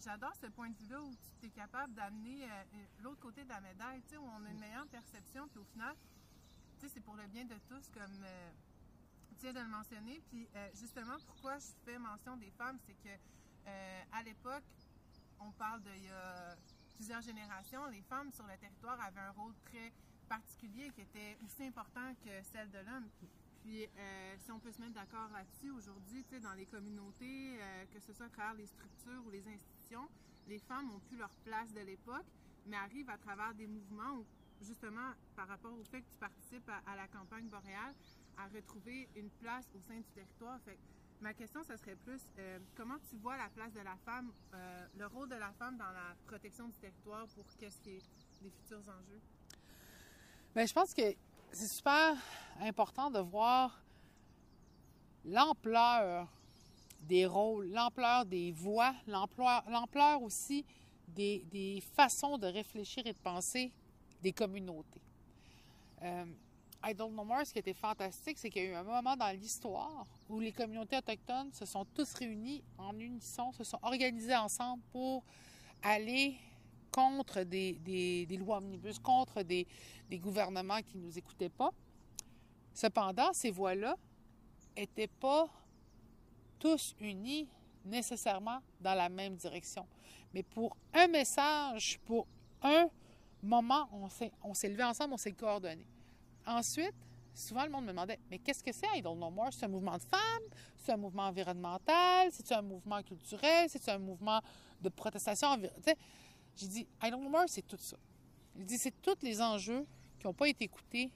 j'adore 0.00 0.34
ce 0.36 0.46
point 0.46 0.70
de 0.70 0.76
vue-là 0.76 1.00
où 1.00 1.14
tu 1.40 1.46
es 1.46 1.50
capable 1.50 1.94
d'amener 1.94 2.44
euh, 2.44 2.64
euh, 2.74 2.86
l'autre 3.02 3.20
côté 3.20 3.44
de 3.44 3.48
la 3.48 3.60
médaille, 3.60 4.02
tu 4.02 4.10
sais, 4.10 4.16
où 4.16 4.24
on 4.24 4.44
a 4.44 4.50
une 4.50 4.58
meilleure 4.58 4.86
perception, 4.88 5.46
puis 5.48 5.60
au 5.60 5.64
final, 5.64 5.94
tu 6.80 6.86
sais, 6.86 6.94
c'est 6.94 7.00
pour 7.00 7.14
le 7.14 7.26
bien 7.28 7.44
de 7.44 7.56
tous, 7.68 7.88
comme 7.94 8.24
euh, 8.24 8.50
tu 9.38 9.42
viens 9.42 9.52
de 9.52 9.60
le 9.60 9.68
mentionner. 9.68 10.20
Puis 10.28 10.48
justement, 10.74 11.16
pourquoi 11.26 11.58
je 11.58 11.66
fais 11.84 11.98
mention 11.98 12.36
des 12.36 12.50
femmes, 12.50 12.78
c'est 12.86 12.96
que 13.02 13.16
à 14.10 14.22
l'époque, 14.24 14.64
on 15.38 15.52
parle 15.52 15.82
d'il 15.82 16.04
y 16.04 16.10
a 16.10 16.56
plusieurs 16.96 17.22
générations, 17.22 17.86
les 17.86 18.02
femmes 18.02 18.32
sur 18.32 18.46
le 18.46 18.56
territoire 18.58 19.00
avaient 19.00 19.20
un 19.20 19.30
rôle 19.30 19.54
très 19.64 19.92
particulier 20.28 20.90
qui 20.94 21.02
était 21.02 21.36
aussi 21.44 21.64
important 21.64 22.14
que 22.24 22.30
celle 22.52 22.70
de 22.70 22.78
l'homme. 22.78 23.08
Puis, 23.62 23.86
euh, 23.86 24.34
si 24.38 24.50
on 24.50 24.58
peut 24.58 24.72
se 24.72 24.80
mettre 24.80 24.94
d'accord 24.94 25.28
là-dessus, 25.32 25.70
aujourd'hui, 25.70 26.24
dans 26.42 26.54
les 26.54 26.66
communautés, 26.66 27.60
euh, 27.60 27.84
que 27.92 28.00
ce 28.00 28.12
soit 28.12 28.26
à 28.26 28.28
travers 28.28 28.54
les 28.54 28.66
structures 28.66 29.24
ou 29.24 29.30
les 29.30 29.46
institutions, 29.46 30.08
les 30.48 30.58
femmes 30.58 30.90
ont 30.90 30.98
plus 31.08 31.16
leur 31.16 31.30
place 31.44 31.72
de 31.72 31.80
l'époque, 31.80 32.26
mais 32.66 32.76
arrivent 32.76 33.10
à 33.10 33.18
travers 33.18 33.54
des 33.54 33.68
mouvements 33.68 34.14
où, 34.16 34.26
justement, 34.60 35.12
par 35.36 35.46
rapport 35.46 35.72
au 35.72 35.84
fait 35.84 36.00
que 36.00 36.10
tu 36.10 36.18
participes 36.18 36.68
à, 36.86 36.96
la 36.96 37.06
campagne 37.06 37.46
boréale, 37.46 37.94
à 38.36 38.48
retrouver 38.48 39.08
une 39.14 39.30
place 39.30 39.68
au 39.76 39.80
sein 39.80 39.96
du 39.96 40.10
territoire. 40.12 40.58
Ma 41.20 41.32
question, 41.32 41.62
ce 41.62 41.76
serait 41.76 41.94
plus 41.94 42.20
euh, 42.38 42.58
comment 42.76 42.98
tu 43.08 43.16
vois 43.16 43.36
la 43.36 43.48
place 43.50 43.72
de 43.72 43.80
la 43.80 43.96
femme, 44.04 44.32
le 44.98 45.06
rôle 45.06 45.28
de 45.28 45.36
la 45.36 45.52
femme 45.52 45.76
dans 45.76 45.92
la 45.92 46.16
protection 46.26 46.66
du 46.66 46.74
territoire 46.78 47.28
pour 47.28 47.44
qu'est-ce 47.58 47.78
qui 47.80 47.90
est 47.90 48.02
les 48.42 48.50
futurs 48.50 48.82
enjeux? 48.88 49.20
Bien, 50.54 50.66
je 50.66 50.72
pense 50.74 50.92
que 50.92 51.14
c'est 51.50 51.66
super 51.66 52.14
important 52.60 53.10
de 53.10 53.20
voir 53.20 53.82
l'ampleur 55.24 56.28
des 57.00 57.24
rôles, 57.24 57.68
l'ampleur 57.70 58.26
des 58.26 58.52
voix, 58.52 58.94
l'ampleur 59.06 60.20
aussi 60.20 60.66
des, 61.08 61.82
façons 61.96 62.36
de 62.36 62.46
réfléchir 62.46 63.06
et 63.06 63.14
de 63.14 63.18
penser 63.18 63.72
des 64.22 64.34
communautés. 64.34 65.00
Euh, 66.02 66.26
I 66.84 66.92
Don't 66.94 67.12
Know 67.12 67.24
More, 67.24 67.46
ce 67.46 67.52
qui 67.54 67.58
était 67.58 67.72
fantastique, 67.72 68.36
c'est 68.38 68.50
qu'il 68.50 68.64
y 68.64 68.66
a 68.66 68.68
eu 68.72 68.74
un 68.74 68.82
moment 68.82 69.16
dans 69.16 69.34
l'histoire 69.34 70.04
où 70.28 70.38
les 70.38 70.52
communautés 70.52 70.98
autochtones 70.98 71.50
se 71.54 71.64
sont 71.64 71.86
tous 71.94 72.12
réunis 72.12 72.62
en 72.76 72.98
unisson, 72.98 73.52
se 73.52 73.64
sont 73.64 73.78
organisés 73.80 74.36
ensemble 74.36 74.82
pour 74.92 75.24
aller 75.82 76.36
contre 76.92 77.42
des, 77.42 78.26
lois 78.38 78.58
omnibus, 78.58 78.98
contre 78.98 79.42
des, 79.42 79.66
gouvernements 80.12 80.80
qui 80.82 80.98
ne 80.98 81.06
nous 81.06 81.18
écoutaient 81.18 81.48
pas. 81.48 81.70
Cependant, 82.72 83.32
ces 83.32 83.50
voix-là 83.50 83.96
n'étaient 84.76 85.08
pas 85.08 85.48
tous 86.58 86.94
unis 87.00 87.48
nécessairement 87.84 88.60
dans 88.80 88.94
la 88.94 89.08
même 89.08 89.34
direction. 89.34 89.86
Mais 90.32 90.42
pour 90.42 90.76
un 90.94 91.08
message, 91.08 91.98
pour 92.04 92.26
un 92.62 92.86
moment, 93.42 93.88
on 94.42 94.54
s'est 94.54 94.68
levé 94.68 94.84
ensemble, 94.84 95.14
on 95.14 95.18
s'est 95.18 95.32
coordonné. 95.32 95.86
Ensuite, 96.46 96.94
souvent 97.34 97.64
le 97.64 97.70
monde 97.70 97.84
me 97.84 97.90
demandait 97.90 98.18
Mais 98.30 98.38
qu'est-ce 98.38 98.62
que 98.62 98.72
c'est 98.72 98.86
I 98.94 99.02
Don't 99.02 99.16
Know 99.16 99.30
More? 99.30 99.52
C'est 99.52 99.64
un 99.64 99.68
mouvement 99.68 99.96
de 99.96 100.02
femmes 100.02 100.48
C'est 100.76 100.92
un 100.92 100.96
mouvement 100.96 101.24
environnemental 101.24 102.28
C'est 102.32 102.52
un 102.52 102.62
mouvement 102.62 103.02
culturel 103.02 103.68
C'est 103.68 103.88
un 103.88 103.98
mouvement 103.98 104.40
de 104.80 104.88
protestation 104.88 105.56
J'ai 106.56 106.66
dit 106.66 106.86
I 107.02 107.10
Don't 107.10 107.20
Know 107.20 107.30
More, 107.30 107.44
c'est 107.46 107.66
tout 107.66 107.76
ça. 107.78 107.96
J'ai 108.56 108.64
dit 108.64 108.78
C'est 108.78 108.94
tous 109.02 109.16
les 109.22 109.40
enjeux 109.40 109.86
qui 110.18 110.26
n'ont 110.26 110.34
pas 110.34 110.48
été 110.48 110.64
écoutés 110.64 111.10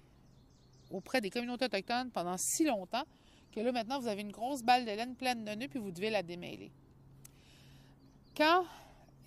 auprès 0.90 1.20
des 1.20 1.30
communautés 1.30 1.66
autochtones 1.66 2.10
pendant 2.10 2.36
si 2.36 2.64
longtemps 2.64 3.04
que 3.52 3.60
là, 3.60 3.72
maintenant, 3.72 3.98
vous 3.98 4.08
avez 4.08 4.20
une 4.20 4.32
grosse 4.32 4.62
balle 4.62 4.84
de 4.84 4.90
laine 4.90 5.14
pleine 5.14 5.44
de 5.44 5.52
nœuds 5.52 5.68
puis 5.68 5.78
vous 5.78 5.90
devez 5.90 6.10
la 6.10 6.22
démêler. 6.22 6.70
Quand 8.36 8.64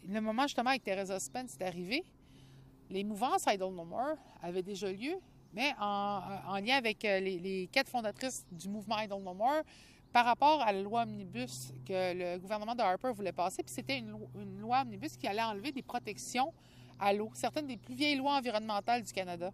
le 0.07 0.21
moment 0.21 0.43
justement 0.43 0.69
avec 0.69 0.83
Teresa 0.83 1.19
Spence 1.19 1.55
est 1.59 1.63
arrivé, 1.63 2.03
les 2.89 3.03
mouvances 3.03 3.45
More 3.45 4.15
avaient 4.41 4.63
déjà 4.63 4.91
lieu 4.91 5.15
mais 5.53 5.73
en, 5.79 6.59
lien 6.63 6.75
avec 6.75 7.03
euh, 7.05 7.19
les, 7.19 7.67
quatre 7.71 7.89
fondatrices 7.89 8.45
du 8.51 8.69
mouvement 8.69 8.99
I 8.99 9.07
Don't 9.07 9.23
No 9.23 9.33
More 9.33 9.63
par 10.11 10.25
rapport 10.25 10.61
à 10.61 10.71
la 10.71 10.81
loi 10.81 11.03
Omnibus 11.03 11.71
que 11.85 12.13
le 12.13 12.39
gouvernement 12.39 12.75
de 12.75 12.81
Harper 12.81 13.11
voulait 13.13 13.31
passer. 13.31 13.63
Puis 13.63 13.73
c'était 13.73 13.97
une, 13.97 14.17
loi 14.59 14.81
Omnibus 14.81 15.17
qui 15.17 15.27
allait 15.27 15.41
enlever 15.41 15.71
des 15.71 15.83
protections 15.83 16.53
à 16.99 17.13
l'eau, 17.13 17.29
certaines 17.33 17.67
des 17.67 17.77
plus 17.77 17.95
vieilles 17.95 18.17
lois 18.17 18.35
environnementales 18.35 19.03
du 19.03 19.13
Canada. 19.13 19.51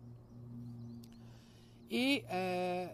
Et 1.92 2.24
euh, 2.32 2.88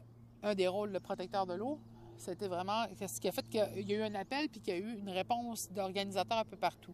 un 0.43 0.55
des 0.55 0.67
rôles 0.67 0.91
de 0.91 0.99
protecteur 0.99 1.45
de 1.45 1.53
l'eau, 1.53 1.79
c'était 2.17 2.47
vraiment 2.47 2.85
ce 2.99 3.19
qui 3.19 3.27
a 3.27 3.31
fait 3.31 3.47
qu'il 3.47 3.87
y 3.87 3.93
a 3.93 3.97
eu 3.97 4.01
un 4.01 4.15
appel 4.15 4.49
puis 4.49 4.59
qu'il 4.59 4.73
y 4.73 4.77
a 4.77 4.79
eu 4.79 4.97
une 4.99 5.09
réponse 5.09 5.71
d'organisateurs 5.71 6.39
un 6.39 6.45
peu 6.45 6.57
partout. 6.57 6.93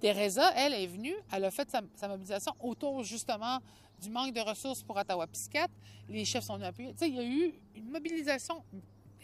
Teresa, 0.00 0.52
elle, 0.56 0.72
est 0.72 0.86
venue, 0.86 1.14
elle 1.30 1.44
a 1.44 1.50
fait 1.50 1.68
sa, 1.70 2.08
mobilisation 2.08 2.52
autour 2.60 3.02
justement 3.02 3.58
du 4.00 4.08
manque 4.08 4.32
de 4.32 4.40
ressources 4.40 4.82
pour 4.82 4.96
Ottawa-Piscat. 4.96 5.68
Les 6.08 6.24
chefs 6.24 6.44
sont 6.44 6.60
appuyés. 6.62 6.92
Tu 6.92 6.98
sais, 7.00 7.08
il 7.08 7.14
y 7.14 7.18
a 7.18 7.24
eu 7.24 7.54
une 7.74 7.90
mobilisation 7.90 8.64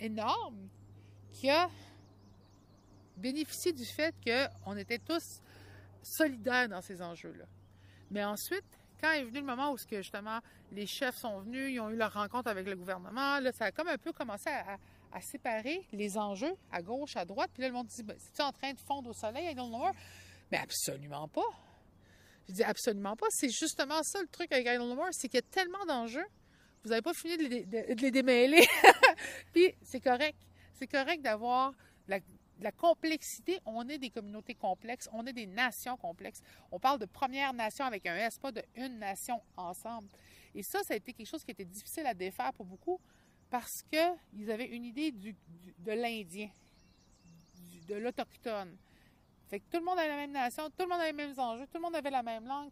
énorme 0.00 0.68
qui 1.32 1.50
a 1.50 1.68
bénéficié 3.16 3.72
du 3.72 3.84
fait 3.84 4.14
qu'on 4.24 4.76
était 4.76 4.98
tous 4.98 5.40
solidaires 6.02 6.68
dans 6.68 6.80
ces 6.80 7.02
enjeux-là. 7.02 7.44
Mais 8.10 8.24
ensuite, 8.24 8.64
quand 9.00 9.12
est 9.12 9.24
venu 9.24 9.40
le 9.40 9.46
moment 9.46 9.72
où 9.72 9.76
que, 9.76 10.00
justement 10.00 10.40
les 10.72 10.86
chefs 10.86 11.16
sont 11.16 11.40
venus, 11.40 11.72
ils 11.72 11.80
ont 11.80 11.90
eu 11.90 11.96
leur 11.96 12.12
rencontre 12.12 12.48
avec 12.48 12.66
le 12.66 12.76
gouvernement, 12.76 13.38
ça 13.52 13.66
a 13.66 13.72
comme 13.72 13.88
un 13.88 13.98
peu 13.98 14.12
commencé 14.12 14.48
à, 14.48 14.78
séparer 15.20 15.86
les 15.92 16.18
enjeux 16.18 16.54
à 16.70 16.82
gauche, 16.82 17.16
à 17.16 17.24
droite. 17.24 17.50
Puis 17.54 17.62
là, 17.62 17.68
le 17.68 17.74
monde 17.74 17.86
dit 17.86 18.02
ben, 18.02 18.16
C'est-tu 18.18 18.42
en 18.42 18.52
train 18.52 18.74
de 18.74 18.78
fondre 18.80 19.08
au 19.08 19.14
soleil? 19.14 19.50
I 19.50 19.54
don't 19.54 19.70
know. 19.70 19.90
Mais 20.52 20.58
absolument 20.58 21.26
pas. 21.28 21.48
Je 22.48 22.52
dis 22.52 22.62
absolument 22.62 23.16
pas. 23.16 23.26
C'est 23.30 23.48
justement 23.48 24.02
ça 24.02 24.20
le 24.20 24.28
truc 24.28 24.52
avec 24.52 24.66
Idle 24.66 24.78
No 24.78 24.94
More, 24.94 25.08
c'est 25.12 25.28
qu'il 25.28 25.38
y 25.38 25.42
a 25.42 25.50
tellement 25.50 25.84
d'enjeux, 25.86 26.26
vous 26.84 26.90
n'avez 26.90 27.02
pas 27.02 27.14
fini 27.14 27.36
de 27.36 28.02
les, 28.02 28.10
démêler. 28.10 28.66
Puis 29.52 29.74
c'est 29.82 30.00
correct. 30.00 30.38
C'est 30.74 30.86
correct 30.86 31.22
d'avoir 31.22 31.72
la, 32.06 32.18
la, 32.60 32.72
complexité. 32.72 33.58
On 33.64 33.88
est 33.88 33.98
des 33.98 34.10
communautés 34.10 34.54
complexes, 34.54 35.08
on 35.12 35.26
est 35.26 35.32
des 35.32 35.46
nations 35.46 35.96
complexes. 35.96 36.42
On 36.70 36.78
parle 36.78 36.98
de 36.98 37.06
première 37.06 37.52
nation 37.52 37.84
avec 37.84 38.06
un 38.06 38.16
S, 38.16 38.38
pas 38.38 38.52
de 38.52 38.62
une 38.76 38.98
nation 38.98 39.40
ensemble. 39.56 40.08
Et 40.54 40.62
ça, 40.62 40.82
ça 40.82 40.94
a 40.94 40.96
été 40.96 41.12
quelque 41.12 41.26
chose 41.26 41.44
qui 41.44 41.50
était 41.50 41.64
difficile 41.64 42.06
à 42.06 42.14
défaire 42.14 42.52
pour 42.52 42.66
beaucoup 42.66 43.00
parce 43.50 43.82
qu'ils 43.82 44.50
avaient 44.50 44.68
une 44.68 44.84
idée 44.84 45.12
du, 45.12 45.34
de 45.78 45.92
l'Indien, 45.92 46.50
de 47.88 47.94
l'Autochtone. 47.94 48.76
Fait 49.48 49.60
que 49.60 49.64
tout 49.70 49.78
le 49.78 49.84
monde 49.84 49.98
avait 49.98 50.08
la 50.08 50.16
même 50.16 50.32
nation, 50.32 50.68
tout 50.70 50.82
le 50.82 50.88
monde 50.88 51.00
avait 51.00 51.12
les 51.12 51.16
mêmes 51.16 51.38
enjeux, 51.38 51.66
tout 51.66 51.76
le 51.76 51.80
monde 51.80 51.94
avait 51.94 52.10
la 52.10 52.22
même 52.22 52.46
langue. 52.46 52.70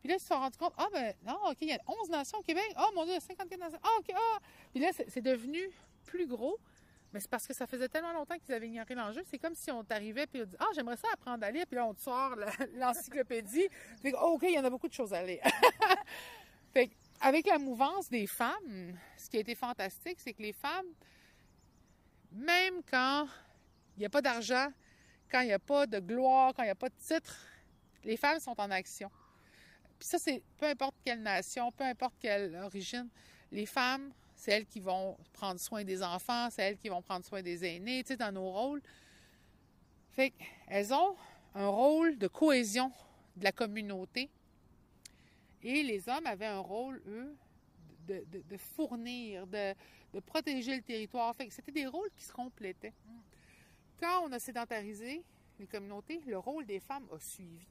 Puis 0.00 0.08
là, 0.08 0.16
ils 0.16 0.20
se 0.20 0.26
sont 0.26 0.34
rendus 0.38 0.58
compte, 0.58 0.74
ah 0.78 0.88
ben 0.92 1.14
non, 1.26 1.38
OK, 1.50 1.58
il 1.60 1.68
y 1.68 1.72
a 1.72 1.78
11 1.86 2.10
nations 2.10 2.38
au 2.38 2.42
Québec. 2.42 2.64
Oh 2.78 2.90
mon 2.94 3.04
Dieu, 3.04 3.12
il 3.12 3.14
y 3.14 3.18
a 3.18 3.20
54 3.20 3.60
nations. 3.60 3.78
Ah, 3.82 3.88
OK, 3.98 4.14
ah. 4.14 4.38
Puis 4.72 4.80
là, 4.80 4.90
c'est 5.08 5.20
devenu 5.22 5.70
plus 6.06 6.26
gros. 6.26 6.58
Mais 7.12 7.18
c'est 7.18 7.30
parce 7.30 7.46
que 7.46 7.54
ça 7.54 7.66
faisait 7.66 7.88
tellement 7.88 8.12
longtemps 8.12 8.38
qu'ils 8.38 8.54
avaient 8.54 8.68
ignoré 8.68 8.94
l'enjeu. 8.94 9.22
C'est 9.28 9.38
comme 9.38 9.54
si 9.54 9.70
on 9.70 9.82
t'arrivait 9.82 10.26
puis 10.26 10.42
on 10.42 10.44
dit 10.44 10.56
Ah, 10.58 10.68
j'aimerais 10.74 10.96
ça 10.96 11.08
apprendre 11.12 11.44
à 11.44 11.50
lire. 11.50 11.66
Puis 11.66 11.76
là, 11.76 11.86
on 11.86 11.94
te 11.94 12.00
sort 12.00 12.36
l'encyclopédie. 12.74 13.68
Fait 14.00 14.14
oh, 14.14 14.34
OK, 14.34 14.44
il 14.44 14.54
y 14.54 14.58
en 14.58 14.64
a 14.64 14.70
beaucoup 14.70 14.88
de 14.88 14.92
choses 14.92 15.12
à 15.12 15.22
lire. 15.22 15.42
fait 16.72 16.90
avec 17.20 17.46
la 17.46 17.58
mouvance 17.58 18.08
des 18.08 18.26
femmes, 18.26 18.96
ce 19.16 19.28
qui 19.28 19.36
a 19.36 19.40
été 19.40 19.54
fantastique, 19.54 20.18
c'est 20.20 20.32
que 20.32 20.42
les 20.42 20.52
femmes, 20.52 20.86
même 22.32 22.80
quand 22.90 23.26
il 23.96 24.00
n'y 24.00 24.06
a 24.06 24.10
pas 24.10 24.22
d'argent, 24.22 24.68
quand 25.30 25.40
il 25.40 25.48
n'y 25.48 25.52
a 25.52 25.58
pas 25.58 25.86
de 25.86 25.98
gloire, 25.98 26.54
quand 26.54 26.62
il 26.62 26.66
n'y 26.66 26.70
a 26.70 26.76
pas 26.76 26.88
de 26.88 26.94
titre, 26.94 27.36
les 28.04 28.16
femmes 28.16 28.40
sont 28.40 28.58
en 28.58 28.70
action. 28.70 29.10
Puis 30.00 30.08
ça, 30.08 30.18
c'est 30.18 30.42
peu 30.56 30.64
importe 30.64 30.94
quelle 31.04 31.20
nation, 31.20 31.70
peu 31.72 31.84
importe 31.84 32.14
quelle 32.18 32.56
origine, 32.56 33.06
les 33.52 33.66
femmes, 33.66 34.14
c'est 34.34 34.50
elles 34.52 34.66
qui 34.66 34.80
vont 34.80 35.18
prendre 35.34 35.60
soin 35.60 35.84
des 35.84 36.02
enfants, 36.02 36.48
c'est 36.50 36.62
elles 36.62 36.78
qui 36.78 36.88
vont 36.88 37.02
prendre 37.02 37.22
soin 37.26 37.42
des 37.42 37.66
aînés, 37.66 38.02
tu 38.02 38.08
sais, 38.08 38.16
dans 38.16 38.32
nos 38.32 38.50
rôles. 38.50 38.80
Fait 40.12 40.30
qu'elles 40.30 40.94
ont 40.94 41.14
un 41.54 41.68
rôle 41.68 42.16
de 42.16 42.28
cohésion 42.28 42.90
de 43.36 43.44
la 43.44 43.52
communauté. 43.52 44.30
Et 45.62 45.82
les 45.82 46.08
hommes 46.08 46.26
avaient 46.26 46.46
un 46.46 46.60
rôle, 46.60 47.02
eux, 47.06 47.36
de, 48.08 48.56
fournir, 48.56 49.46
de, 49.46 49.74
de 50.14 50.20
protéger 50.20 50.76
le 50.76 50.82
territoire. 50.82 51.36
Fait 51.36 51.46
que 51.46 51.52
c'était 51.52 51.72
des 51.72 51.86
rôles 51.86 52.10
qui 52.16 52.24
se 52.24 52.32
complétaient. 52.32 52.94
Quand 54.00 54.24
on 54.24 54.32
a 54.32 54.38
sédentarisé 54.38 55.22
les 55.58 55.66
communautés, 55.66 56.22
le 56.26 56.38
rôle 56.38 56.64
des 56.64 56.80
femmes 56.80 57.06
a 57.14 57.18
suivi. 57.20 57.68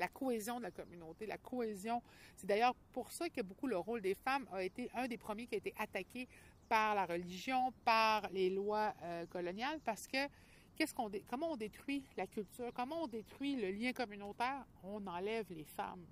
La 0.00 0.08
cohésion 0.08 0.58
de 0.58 0.64
la 0.64 0.70
communauté, 0.70 1.26
la 1.26 1.38
cohésion. 1.38 2.02
C'est 2.36 2.46
d'ailleurs 2.46 2.74
pour 2.92 3.12
ça 3.12 3.28
que 3.28 3.42
beaucoup 3.42 3.66
le 3.66 3.76
rôle 3.76 4.00
des 4.00 4.14
femmes 4.14 4.46
a 4.50 4.62
été 4.64 4.90
un 4.94 5.06
des 5.06 5.18
premiers 5.18 5.46
qui 5.46 5.54
a 5.54 5.58
été 5.58 5.74
attaqué 5.78 6.26
par 6.68 6.94
la 6.94 7.04
religion, 7.04 7.72
par 7.84 8.28
les 8.30 8.48
lois 8.48 8.94
euh, 9.02 9.26
coloniales, 9.26 9.78
parce 9.84 10.06
que 10.06 10.26
qu'est-ce 10.74 10.94
qu'on 10.94 11.10
comment 11.28 11.52
on 11.52 11.56
détruit 11.56 12.02
la 12.16 12.26
culture, 12.26 12.72
comment 12.72 13.02
on 13.02 13.06
détruit 13.08 13.56
le 13.56 13.70
lien 13.70 13.92
communautaire, 13.92 14.64
on 14.82 15.06
enlève 15.06 15.46
les 15.50 15.64
femmes. 15.64 16.06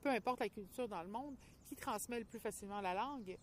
Peu 0.00 0.10
importe 0.10 0.40
la 0.40 0.48
culture 0.48 0.86
dans 0.86 1.02
le 1.02 1.08
monde, 1.08 1.34
qui 1.64 1.74
transmet 1.74 2.20
le 2.20 2.24
plus 2.24 2.38
facilement 2.38 2.80
la 2.80 2.94
langue, 2.94 3.36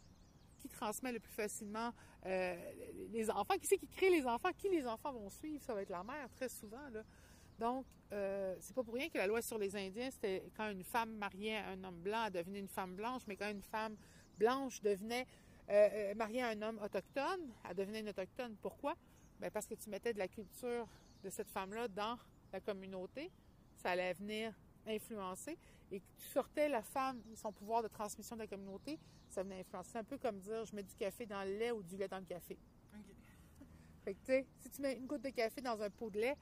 qui 0.59 0.69
transmet 0.69 1.11
le 1.11 1.19
plus 1.19 1.33
facilement 1.33 1.91
euh, 2.25 2.55
les 3.11 3.29
enfants, 3.29 3.55
qui 3.55 3.67
c'est 3.67 3.77
qui 3.77 3.87
crée 3.87 4.09
les 4.09 4.25
enfants, 4.25 4.51
qui 4.55 4.69
les 4.69 4.85
enfants 4.87 5.11
vont 5.11 5.29
suivre, 5.29 5.61
ça 5.63 5.73
va 5.73 5.81
être 5.81 5.89
la 5.89 6.03
mère 6.03 6.29
très 6.29 6.49
souvent. 6.49 6.87
Là. 6.93 7.03
Donc, 7.61 7.85
euh, 8.11 8.55
c'est 8.59 8.75
pas 8.75 8.83
pour 8.83 8.95
rien 8.95 9.07
que 9.07 9.19
la 9.19 9.27
loi 9.27 9.39
sur 9.39 9.59
les 9.59 9.75
Indiens, 9.75 10.09
c'était 10.09 10.49
quand 10.57 10.67
une 10.71 10.83
femme 10.83 11.15
mariait 11.17 11.57
un 11.57 11.83
homme 11.83 11.99
blanc, 12.01 12.23
elle 12.25 12.33
devenait 12.33 12.59
une 12.59 12.67
femme 12.67 12.95
blanche, 12.95 13.21
mais 13.27 13.35
quand 13.35 13.51
une 13.51 13.61
femme 13.61 13.95
blanche 14.39 14.81
devenait 14.81 15.27
euh, 15.69 15.89
euh 15.93 16.15
mariée 16.15 16.41
à 16.41 16.47
un 16.47 16.61
homme 16.63 16.79
autochtone, 16.83 17.53
elle 17.69 17.75
devenait 17.75 17.99
une 17.99 18.09
autochtone. 18.09 18.55
Pourquoi? 18.63 18.95
Bien, 19.39 19.51
parce 19.51 19.67
que 19.67 19.75
tu 19.75 19.91
mettais 19.91 20.11
de 20.11 20.17
la 20.17 20.27
culture 20.27 20.87
de 21.23 21.29
cette 21.29 21.51
femme-là 21.51 21.87
dans 21.87 22.17
la 22.51 22.59
communauté, 22.61 23.29
ça 23.77 23.91
allait 23.91 24.13
venir 24.13 24.55
influencer, 24.87 25.55
et 25.91 25.99
que 25.99 26.05
tu 26.17 26.25
sortais 26.29 26.67
la 26.67 26.81
femme, 26.81 27.21
son 27.35 27.51
pouvoir 27.51 27.83
de 27.83 27.89
transmission 27.89 28.35
de 28.35 28.41
la 28.41 28.47
communauté, 28.47 28.97
ça 29.29 29.43
venait 29.43 29.59
influencer. 29.59 29.91
C'est 29.91 29.99
un 29.99 30.03
peu 30.03 30.17
comme 30.17 30.39
dire 30.39 30.65
je 30.65 30.75
mets 30.75 30.81
du 30.81 30.95
café 30.95 31.27
dans 31.27 31.43
le 31.43 31.55
lait 31.59 31.71
ou 31.71 31.83
du 31.83 31.95
lait 31.95 32.07
dans 32.07 32.17
le 32.17 32.25
café. 32.25 32.57
Fait 34.03 34.15
que, 34.15 34.19
tu 34.21 34.25
sais, 34.25 34.47
si 34.57 34.69
tu 34.71 34.81
mets 34.81 34.97
une 34.97 35.05
goutte 35.05 35.21
de 35.21 35.29
café 35.29 35.61
dans 35.61 35.79
un 35.79 35.91
pot 35.91 36.09
de 36.09 36.19
lait, 36.19 36.35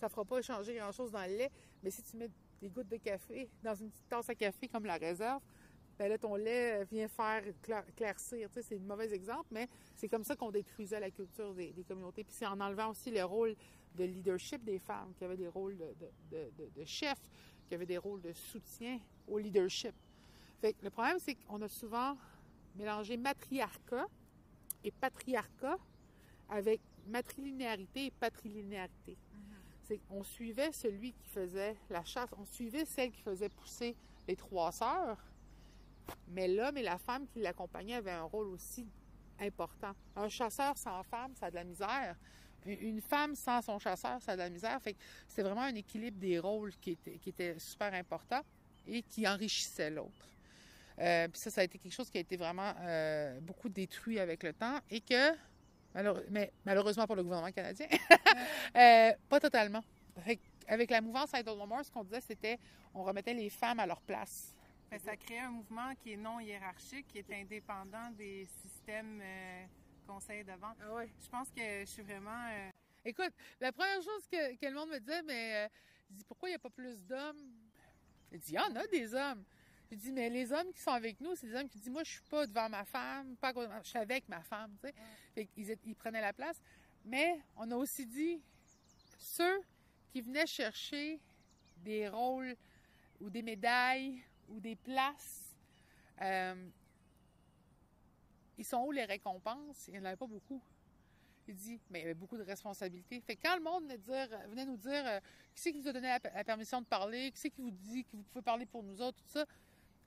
ça 0.00 0.08
fera 0.08 0.24
pas 0.24 0.40
changer 0.40 0.74
grand-chose 0.74 1.12
dans 1.12 1.24
le 1.24 1.36
lait. 1.36 1.50
Mais 1.82 1.90
si 1.90 2.02
tu 2.02 2.16
mets 2.16 2.30
des 2.60 2.68
gouttes 2.68 2.88
de 2.88 2.96
café 2.96 3.48
dans 3.62 3.74
une 3.74 3.90
petite 3.90 4.08
tasse 4.08 4.28
à 4.28 4.34
café 4.34 4.66
comme 4.66 4.86
la 4.86 4.96
réserve, 4.96 5.42
ben 5.98 6.08
là, 6.08 6.16
ton 6.16 6.34
lait 6.34 6.84
vient 6.86 7.08
faire 7.08 7.42
claircir. 7.94 8.48
Tu 8.48 8.54
sais, 8.54 8.62
c'est 8.62 8.76
un 8.76 8.78
mauvais 8.78 9.12
exemple, 9.12 9.48
mais 9.50 9.68
c'est 9.94 10.08
comme 10.08 10.24
ça 10.24 10.34
qu'on 10.34 10.50
détruisait 10.50 10.98
la 10.98 11.10
culture 11.10 11.54
des, 11.54 11.74
communautés. 11.86 12.24
Puis 12.24 12.34
c'est 12.34 12.46
en 12.46 12.58
enlevant 12.58 12.88
aussi 12.88 13.10
le 13.10 13.22
rôle 13.22 13.54
de 13.94 14.04
leadership 14.04 14.64
des 14.64 14.78
femmes, 14.78 15.12
qui 15.18 15.24
avaient 15.24 15.36
des 15.36 15.48
rôles 15.48 15.76
de, 15.76 16.50
de, 16.56 16.84
chef, 16.86 17.18
qui 17.68 17.74
avaient 17.74 17.84
des 17.84 17.98
rôles 17.98 18.22
de 18.22 18.32
soutien 18.32 18.98
au 19.28 19.36
leadership. 19.36 19.94
Le 20.62 20.88
problème, 20.88 21.18
c'est 21.18 21.34
qu'on 21.34 21.60
a 21.60 21.68
souvent 21.68 22.16
mélangé 22.76 23.18
matriarcat 23.18 24.06
et 24.82 24.90
patriarcat 24.90 25.76
avec 26.48 26.80
matrilinéarité 27.06 28.06
et 28.06 28.10
patrilinéarité. 28.10 29.12
Mm-hmm. 29.12 29.49
C'est 29.90 29.98
qu'on 29.98 30.22
suivait 30.22 30.70
celui 30.70 31.12
qui 31.12 31.26
faisait 31.26 31.74
la 31.88 32.04
chasse, 32.04 32.30
on 32.38 32.44
suivait 32.44 32.84
celle 32.84 33.10
qui 33.10 33.22
faisait 33.22 33.48
pousser 33.48 33.96
les 34.28 34.36
trois 34.36 34.70
sœurs, 34.70 35.18
mais 36.28 36.46
l'homme 36.46 36.76
et 36.76 36.82
la 36.84 36.96
femme 36.96 37.26
qui 37.26 37.40
l'accompagnaient 37.40 37.96
avaient 37.96 38.12
un 38.12 38.22
rôle 38.22 38.46
aussi 38.50 38.86
important. 39.40 39.90
Un 40.14 40.28
chasseur 40.28 40.78
sans 40.78 41.02
femme, 41.02 41.34
ça 41.34 41.46
a 41.46 41.50
de 41.50 41.56
la 41.56 41.64
misère. 41.64 42.16
Une 42.66 43.00
femme 43.00 43.34
sans 43.34 43.62
son 43.62 43.80
chasseur, 43.80 44.22
ça 44.22 44.30
a 44.30 44.36
de 44.36 44.42
la 44.42 44.48
misère. 44.48 44.78
C'est 45.26 45.42
vraiment 45.42 45.62
un 45.62 45.74
équilibre 45.74 46.20
des 46.20 46.38
rôles 46.38 46.72
qui 46.76 46.96
était, 47.26 47.58
super 47.58 47.92
important 47.92 48.42
et 48.86 49.02
qui 49.02 49.26
enrichissait 49.26 49.90
l'autre. 49.90 50.28
Euh, 51.00 51.26
ça, 51.34 51.50
ça 51.50 51.62
a 51.62 51.64
été 51.64 51.78
quelque 51.80 51.94
chose 51.94 52.10
qui 52.10 52.18
a 52.18 52.20
été 52.20 52.36
vraiment 52.36 52.74
euh, 52.78 53.40
beaucoup 53.40 53.68
détruit 53.68 54.20
avec 54.20 54.44
le 54.44 54.52
temps 54.52 54.78
et 54.88 55.00
que, 55.00 55.32
mais 56.30 56.52
malheureusement 56.64 57.06
pour 57.06 57.16
le 57.16 57.22
gouvernement 57.22 57.52
canadien, 57.52 57.86
euh, 58.76 59.12
pas 59.28 59.40
totalement. 59.40 59.82
Avec 60.66 60.90
la 60.90 61.00
mouvance 61.00 61.30
Idle 61.34 61.56
No 61.56 61.66
More, 61.66 61.84
ce 61.84 61.90
qu'on 61.90 62.04
disait, 62.04 62.20
c'était 62.20 62.58
on 62.94 63.02
remettait 63.02 63.34
les 63.34 63.50
femmes 63.50 63.80
à 63.80 63.86
leur 63.86 64.00
place. 64.00 64.54
ça 64.98 65.16
crée 65.16 65.38
un 65.38 65.50
mouvement 65.50 65.94
qui 66.02 66.12
est 66.12 66.16
non 66.16 66.40
hiérarchique, 66.40 67.06
qui 67.08 67.18
est 67.18 67.32
indépendant 67.32 68.10
des 68.16 68.46
systèmes 68.62 69.22
conseils 70.06 70.44
de 70.44 70.52
vente. 70.52 70.76
Ah 70.80 71.02
je 71.22 71.28
pense 71.28 71.48
que 71.50 71.80
je 71.80 71.86
suis 71.86 72.02
vraiment... 72.02 72.46
Écoute, 73.04 73.32
la 73.60 73.72
première 73.72 74.02
chose 74.02 74.28
que, 74.30 74.56
que, 74.56 74.66
le 74.66 74.74
monde 74.74 74.90
me 74.90 74.98
disait, 74.98 75.22
mais 75.22 75.68
je 76.10 76.16
dis 76.16 76.24
pourquoi 76.24 76.48
il 76.48 76.52
n'y 76.52 76.56
a 76.56 76.60
pas 76.60 76.70
plus 76.70 77.02
d'hommes? 77.04 77.50
Il 78.32 78.38
dit, 78.38 78.52
il 78.52 78.54
y 78.54 78.58
en 78.58 78.76
a 78.76 78.86
des 78.86 79.14
hommes. 79.14 79.44
Je 79.90 79.96
dis, 79.96 80.12
mais 80.12 80.30
les 80.30 80.52
hommes 80.52 80.72
qui 80.72 80.80
sont 80.80 80.92
avec 80.92 81.20
nous, 81.20 81.34
c'est 81.34 81.48
des 81.48 81.54
hommes 81.56 81.68
qui 81.68 81.78
disent, 81.78 81.90
moi, 81.90 82.04
je 82.04 82.12
suis 82.12 82.22
pas 82.30 82.46
devant 82.46 82.68
ma 82.68 82.84
femme, 82.84 83.34
pas 83.36 83.52
je 83.82 83.88
suis 83.88 83.98
avec 83.98 84.28
ma 84.28 84.40
femme, 84.40 84.76
tu 84.80 84.88
sais. 85.36 85.48
ils, 85.56 85.96
prenaient 85.96 86.20
la 86.20 86.32
place. 86.32 86.60
Mais 87.04 87.40
on 87.56 87.68
a 87.72 87.76
aussi 87.76 88.06
dit, 88.06 88.40
ceux 89.18 89.60
qui 90.12 90.20
venaient 90.20 90.46
chercher 90.46 91.18
des 91.78 92.08
rôles 92.08 92.54
ou 93.20 93.30
des 93.30 93.42
médailles 93.42 94.22
ou 94.48 94.60
des 94.60 94.76
places, 94.76 95.56
euh, 96.20 96.68
ils 98.56 98.64
sont 98.64 98.84
où 98.84 98.92
les 98.92 99.04
récompenses? 99.04 99.88
Il 99.88 99.94
n'y 99.94 99.98
en 99.98 100.04
avait 100.04 100.16
pas 100.16 100.26
beaucoup. 100.26 100.62
Il 101.48 101.56
dit, 101.56 101.80
mais 101.90 101.98
il 101.98 102.02
y 102.02 102.04
avait 102.04 102.14
beaucoup 102.14 102.36
de 102.36 102.44
responsabilités. 102.44 103.20
Fait 103.22 103.34
que 103.34 103.42
quand 103.42 103.56
le 103.56 103.62
monde 103.62 103.82
venait, 103.82 103.98
dire, 103.98 104.38
venait 104.50 104.66
nous 104.66 104.76
dire, 104.76 105.04
euh, 105.04 105.18
qui 105.52 105.62
c'est 105.62 105.72
qui 105.72 105.80
vous 105.80 105.88
a 105.88 105.92
donné 105.92 106.06
la, 106.06 106.20
la, 106.32 106.44
permission 106.44 106.80
de 106.80 106.86
parler, 106.86 107.32
qui 107.32 107.40
c'est 107.40 107.50
qui 107.50 107.60
vous 107.60 107.72
dit 107.72 108.04
que 108.04 108.16
vous 108.16 108.22
pouvez 108.22 108.42
parler 108.42 108.66
pour 108.66 108.84
nous 108.84 109.02
autres, 109.02 109.18
tout 109.18 109.32
ça, 109.32 109.44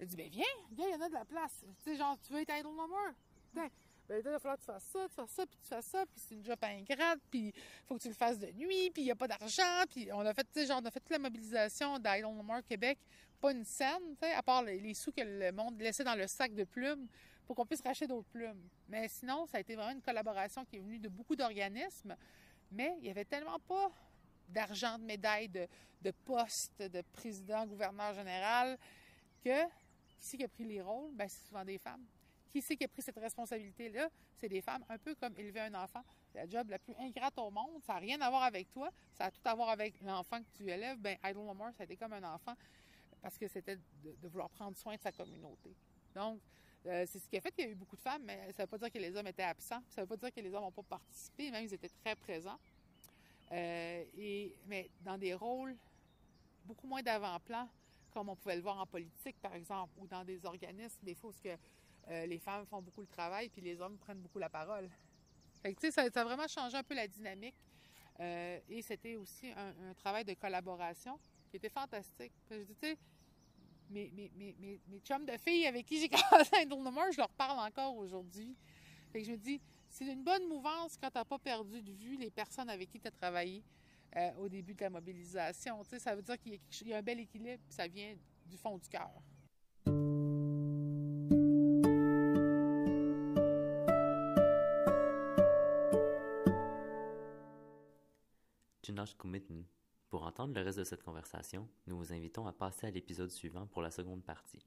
il 0.04 0.08
dit, 0.08 0.16
ben 0.16 0.30
viens, 0.30 0.44
viens, 0.72 0.88
il 0.88 0.92
y 0.92 0.96
en 0.96 1.02
a 1.02 1.10
de 1.10 1.14
la 1.14 1.26
place. 1.26 1.64
Tu 1.84 1.92
sais, 1.92 1.98
genre, 1.98 2.18
tu 2.22 2.34
veux 2.34 2.42
être 2.42 2.54
idle 2.58 2.68
no 2.68 2.88
more? 2.88 3.14
Ben, 3.54 3.70
il 4.10 4.22
va 4.22 4.40
falloir 4.40 4.58
que 4.58 4.62
tu 4.62 4.68
fasses 4.68 4.84
ça, 4.84 5.08
tu 5.08 5.16
fasses 5.16 5.32
ça, 5.32 5.46
puis 5.46 5.58
tu 5.62 5.68
fasses 5.68 5.86
ça, 5.86 6.06
puis 6.06 6.20
c'est 6.20 6.36
une 6.36 6.44
job 6.44 6.58
ingrate, 6.62 7.20
puis 7.32 7.54
faut 7.86 7.96
que 7.96 8.02
tu 8.02 8.10
le 8.10 8.14
fasses 8.14 8.38
de 8.38 8.52
nuit, 8.52 8.92
puis 8.92 9.04
il 9.04 9.06
n'y 9.06 9.12
a 9.12 9.16
pas 9.16 9.28
d'argent, 9.28 9.84
puis 9.90 10.10
on 10.12 10.20
a 10.20 10.34
fait, 10.34 10.44
tu 10.44 10.60
sais, 10.60 10.66
genre, 10.66 10.80
on 10.82 10.86
a 10.86 10.92
fait 10.92 11.00
toute 11.00 11.12
la 11.12 11.20
mobilisation 11.20 11.98
d'Idle 12.00 12.28
No 12.28 12.62
Québec, 12.68 13.00
pas 13.40 13.52
une 13.52 13.64
scène, 13.64 14.16
tu 14.20 14.28
sais, 14.28 14.34
à 14.34 14.44
part 14.44 14.64
les, 14.64 14.94
sous 14.94 15.12
que 15.12 15.22
le 15.22 15.52
monde 15.52 15.80
laissait 15.80 16.04
dans 16.04 16.16
le 16.16 16.28
sac 16.28 16.54
de 16.54 16.64
plumes 16.64 17.08
pour 17.46 17.56
qu'on 17.56 17.66
puisse 17.66 17.82
racheter 17.82 18.08
d'autres 18.08 18.30
plumes. 18.30 18.70
Mais 18.90 19.08
sinon, 19.08 19.46
ça 19.46 19.58
a 19.58 19.62
été 19.62 19.76
vraiment 19.76 19.92
une 19.92 20.02
collaboration 20.02 20.66
qui 20.66 20.78
est 20.78 20.80
venue 20.80 21.00
de 21.00 21.10
beaucoup 21.10 21.36
d'organismes, 21.36 22.16
mais 22.72 22.94
il 22.98 23.04
n'y 23.04 23.10
avait 23.10 23.26
tellement 23.26 23.60
pas 23.60 23.92
d'argent, 24.50 24.98
de 25.00 25.04
médailles, 25.04 25.50
de, 25.50 25.68
de 26.02 26.12
postes, 26.12 26.82
de 26.82 27.02
président, 27.14 27.66
gouverneur 27.66 28.14
général, 28.14 28.78
que 29.44 29.64
qui 30.24 30.30
c'est 30.30 30.38
qui 30.38 30.44
a 30.46 30.48
pris 30.48 30.64
les 30.64 30.82
rôles? 30.82 31.12
Ben, 31.14 31.28
c'est 31.28 31.46
souvent 31.46 31.66
des 31.66 31.78
femmes. 31.78 32.06
Qui 32.50 32.62
c'est 32.62 32.78
qui 32.78 32.86
a 32.86 32.88
pris 32.88 33.02
cette 33.02 33.18
responsabilité-là? 33.18 34.10
C'est 34.38 34.48
des 34.48 34.62
femmes, 34.62 34.86
un 34.88 34.98
peu 34.98 35.16
comme 35.16 35.36
élever 35.38 35.60
un 35.60 35.74
enfant. 35.74 36.02
C'est 36.32 36.38
la 36.38 36.48
job 36.48 36.70
la 36.70 36.80
plus 36.80 36.96
ingrate 36.98 37.38
au 37.38 37.52
monde. 37.52 37.84
Ça 37.84 37.94
n'a 37.94 38.00
rien 38.00 38.22
à 38.22 38.30
voir 38.30 38.44
avec 38.44 38.72
toi. 38.72 38.90
Ça 39.12 39.26
a 39.26 39.32
tout 39.32 39.42
à 39.44 39.54
voir 39.54 39.68
avec 39.70 40.00
l'enfant 40.02 40.40
que 40.40 40.58
tu 40.58 40.72
élèves. 40.72 40.98
Ben, 40.98 41.18
Idle 41.26 41.40
No 41.40 41.54
More, 41.54 41.72
ça 41.74 41.82
a 41.82 41.84
été 41.84 41.98
comme 41.98 42.14
un 42.14 42.24
enfant 42.24 42.54
parce 43.22 43.38
que 43.38 43.50
c'était 43.50 43.76
de, 43.76 44.28
vouloir 44.30 44.50
prendre 44.50 44.78
soin 44.78 44.96
de 44.96 45.02
sa 45.02 45.12
communauté. 45.12 45.76
Donc, 46.16 46.40
euh, 46.86 47.06
c'est 47.06 47.20
ce 47.20 47.28
qui 47.28 47.36
a 47.36 47.42
fait 47.42 47.52
qu'il 47.52 47.66
y 47.66 47.68
a 47.68 47.72
eu 47.72 47.76
beaucoup 47.76 47.98
de 47.98 48.02
femmes, 48.02 48.24
mais 48.24 48.52
ça 48.54 48.64
ne 48.64 48.68
veut 48.68 48.68
pas 48.68 48.78
dire 48.78 48.92
que 48.92 49.00
les 49.00 49.16
hommes 49.18 49.28
étaient 49.28 49.44
absents. 49.44 49.82
Ça 49.90 50.02
ne 50.02 50.06
veut 50.06 50.08
pas 50.08 50.18
dire 50.18 50.34
que 50.34 50.40
les 50.40 50.54
hommes 50.54 50.64
n'ont 50.64 50.72
pas 50.72 50.84
participé, 50.84 51.52
même 51.52 51.66
ils 51.66 51.74
étaient 51.74 51.90
très 51.90 52.16
présents. 52.16 52.60
Euh, 53.52 54.06
et, 54.18 54.56
mais 54.68 54.90
dans 55.02 55.18
des 55.18 55.34
rôles 55.34 55.76
beaucoup 56.66 56.88
moins 56.88 57.02
d'avant-plan, 57.02 57.68
comme 58.14 58.30
on 58.30 58.36
pouvait 58.36 58.56
le 58.56 58.62
voir 58.62 58.80
en 58.80 58.86
politique, 58.86 59.36
par 59.42 59.54
exemple, 59.56 59.94
ou 59.98 60.08
dans 60.08 60.24
des 60.24 60.46
organismes, 60.46 61.04
des 61.04 61.16
fois 61.16 61.32
où 61.32 61.34
que, 61.44 61.58
euh, 62.10 62.26
les 62.26 62.40
femmes 62.40 62.66
font 62.66 62.82
beaucoup 62.82 63.02
le 63.02 63.08
travail, 63.08 63.50
puis 63.50 63.62
les 63.62 63.80
hommes 63.82 63.98
prennent 63.98 64.20
beaucoup 64.20 64.40
la 64.40 64.50
parole. 64.50 64.90
Fait 65.62 65.74
que, 65.74 65.92
ça, 65.92 66.10
ça 66.10 66.22
a 66.22 66.24
vraiment 66.24 66.48
changé 66.48 66.78
un 66.78 66.84
peu 66.84 66.94
la 66.94 67.08
dynamique. 67.08 67.56
Euh, 68.20 68.60
et 68.70 68.82
c'était 68.82 69.16
aussi 69.16 69.48
un, 69.52 69.94
travail 69.96 70.24
de 70.24 70.34
collaboration 70.34 71.20
qui 71.50 71.58
était 71.58 71.70
fantastique. 71.70 72.34
je 72.50 72.58
dis, 72.58 72.76
tu 72.76 72.88
sais, 72.88 72.98
mes, 73.90 74.12
mes, 74.12 74.32
mes, 74.36 74.80
mes, 74.88 75.00
chums 75.00 75.26
de 75.26 75.38
filles 75.38 75.68
avec 75.68 75.86
qui 75.86 76.00
j'ai 76.00 76.10
commencé 76.30 76.56
à 76.56 76.62
je 77.12 77.18
leur 77.18 77.30
parle 77.30 77.60
encore 77.60 77.96
aujourd'hui. 77.98 78.56
Fait 79.12 79.22
que 79.22 79.28
je 79.28 79.32
me 79.32 79.38
dis, 79.38 79.62
c'est 79.90 80.06
une 80.06 80.24
bonne 80.24 80.48
mouvance 80.48 80.98
quand 80.98 81.10
tu 81.10 81.18
n'as 81.18 81.26
pas 81.26 81.40
perdu 81.40 81.82
de 81.82 81.92
vue 81.92 82.18
les 82.18 82.32
personnes 82.32 82.70
avec 82.70 82.90
qui 82.90 83.00
tu 83.00 83.08
as 83.08 83.12
travaillé. 83.12 83.64
Euh, 84.16 84.32
au 84.38 84.48
début 84.48 84.76
de 84.76 84.82
la 84.82 84.92
mobilisation. 84.92 85.84
ça 85.84 86.16
veut 86.16 86.22
dire 86.22 86.38
qu'il 86.40 86.88
y, 86.88 86.94
a 86.94 86.98
un 86.98 87.02
bel 87.02 87.20
équilibre, 87.20 87.64
ça 87.70 87.88
vient 87.88 88.16
du 88.46 88.58
fond 88.58 88.78
du 88.78 88.88
cœur. 88.88 89.10
Pour 100.10 100.24
entendre 100.24 100.54
le 100.54 100.62
reste 100.62 100.78
de 100.78 100.84
cette 100.84 101.02
conversation, 101.02 101.68
nous 101.88 101.98
vous 101.98 102.14
invitons 102.14 102.46
à 102.46 102.54
passer 102.54 102.88
à 102.88 102.92
l'épisode 102.92 103.32
suivant 103.32 103.66
pour 103.66 103.82
la 103.82 103.90
seconde 103.90 104.24
partie. 104.24 104.64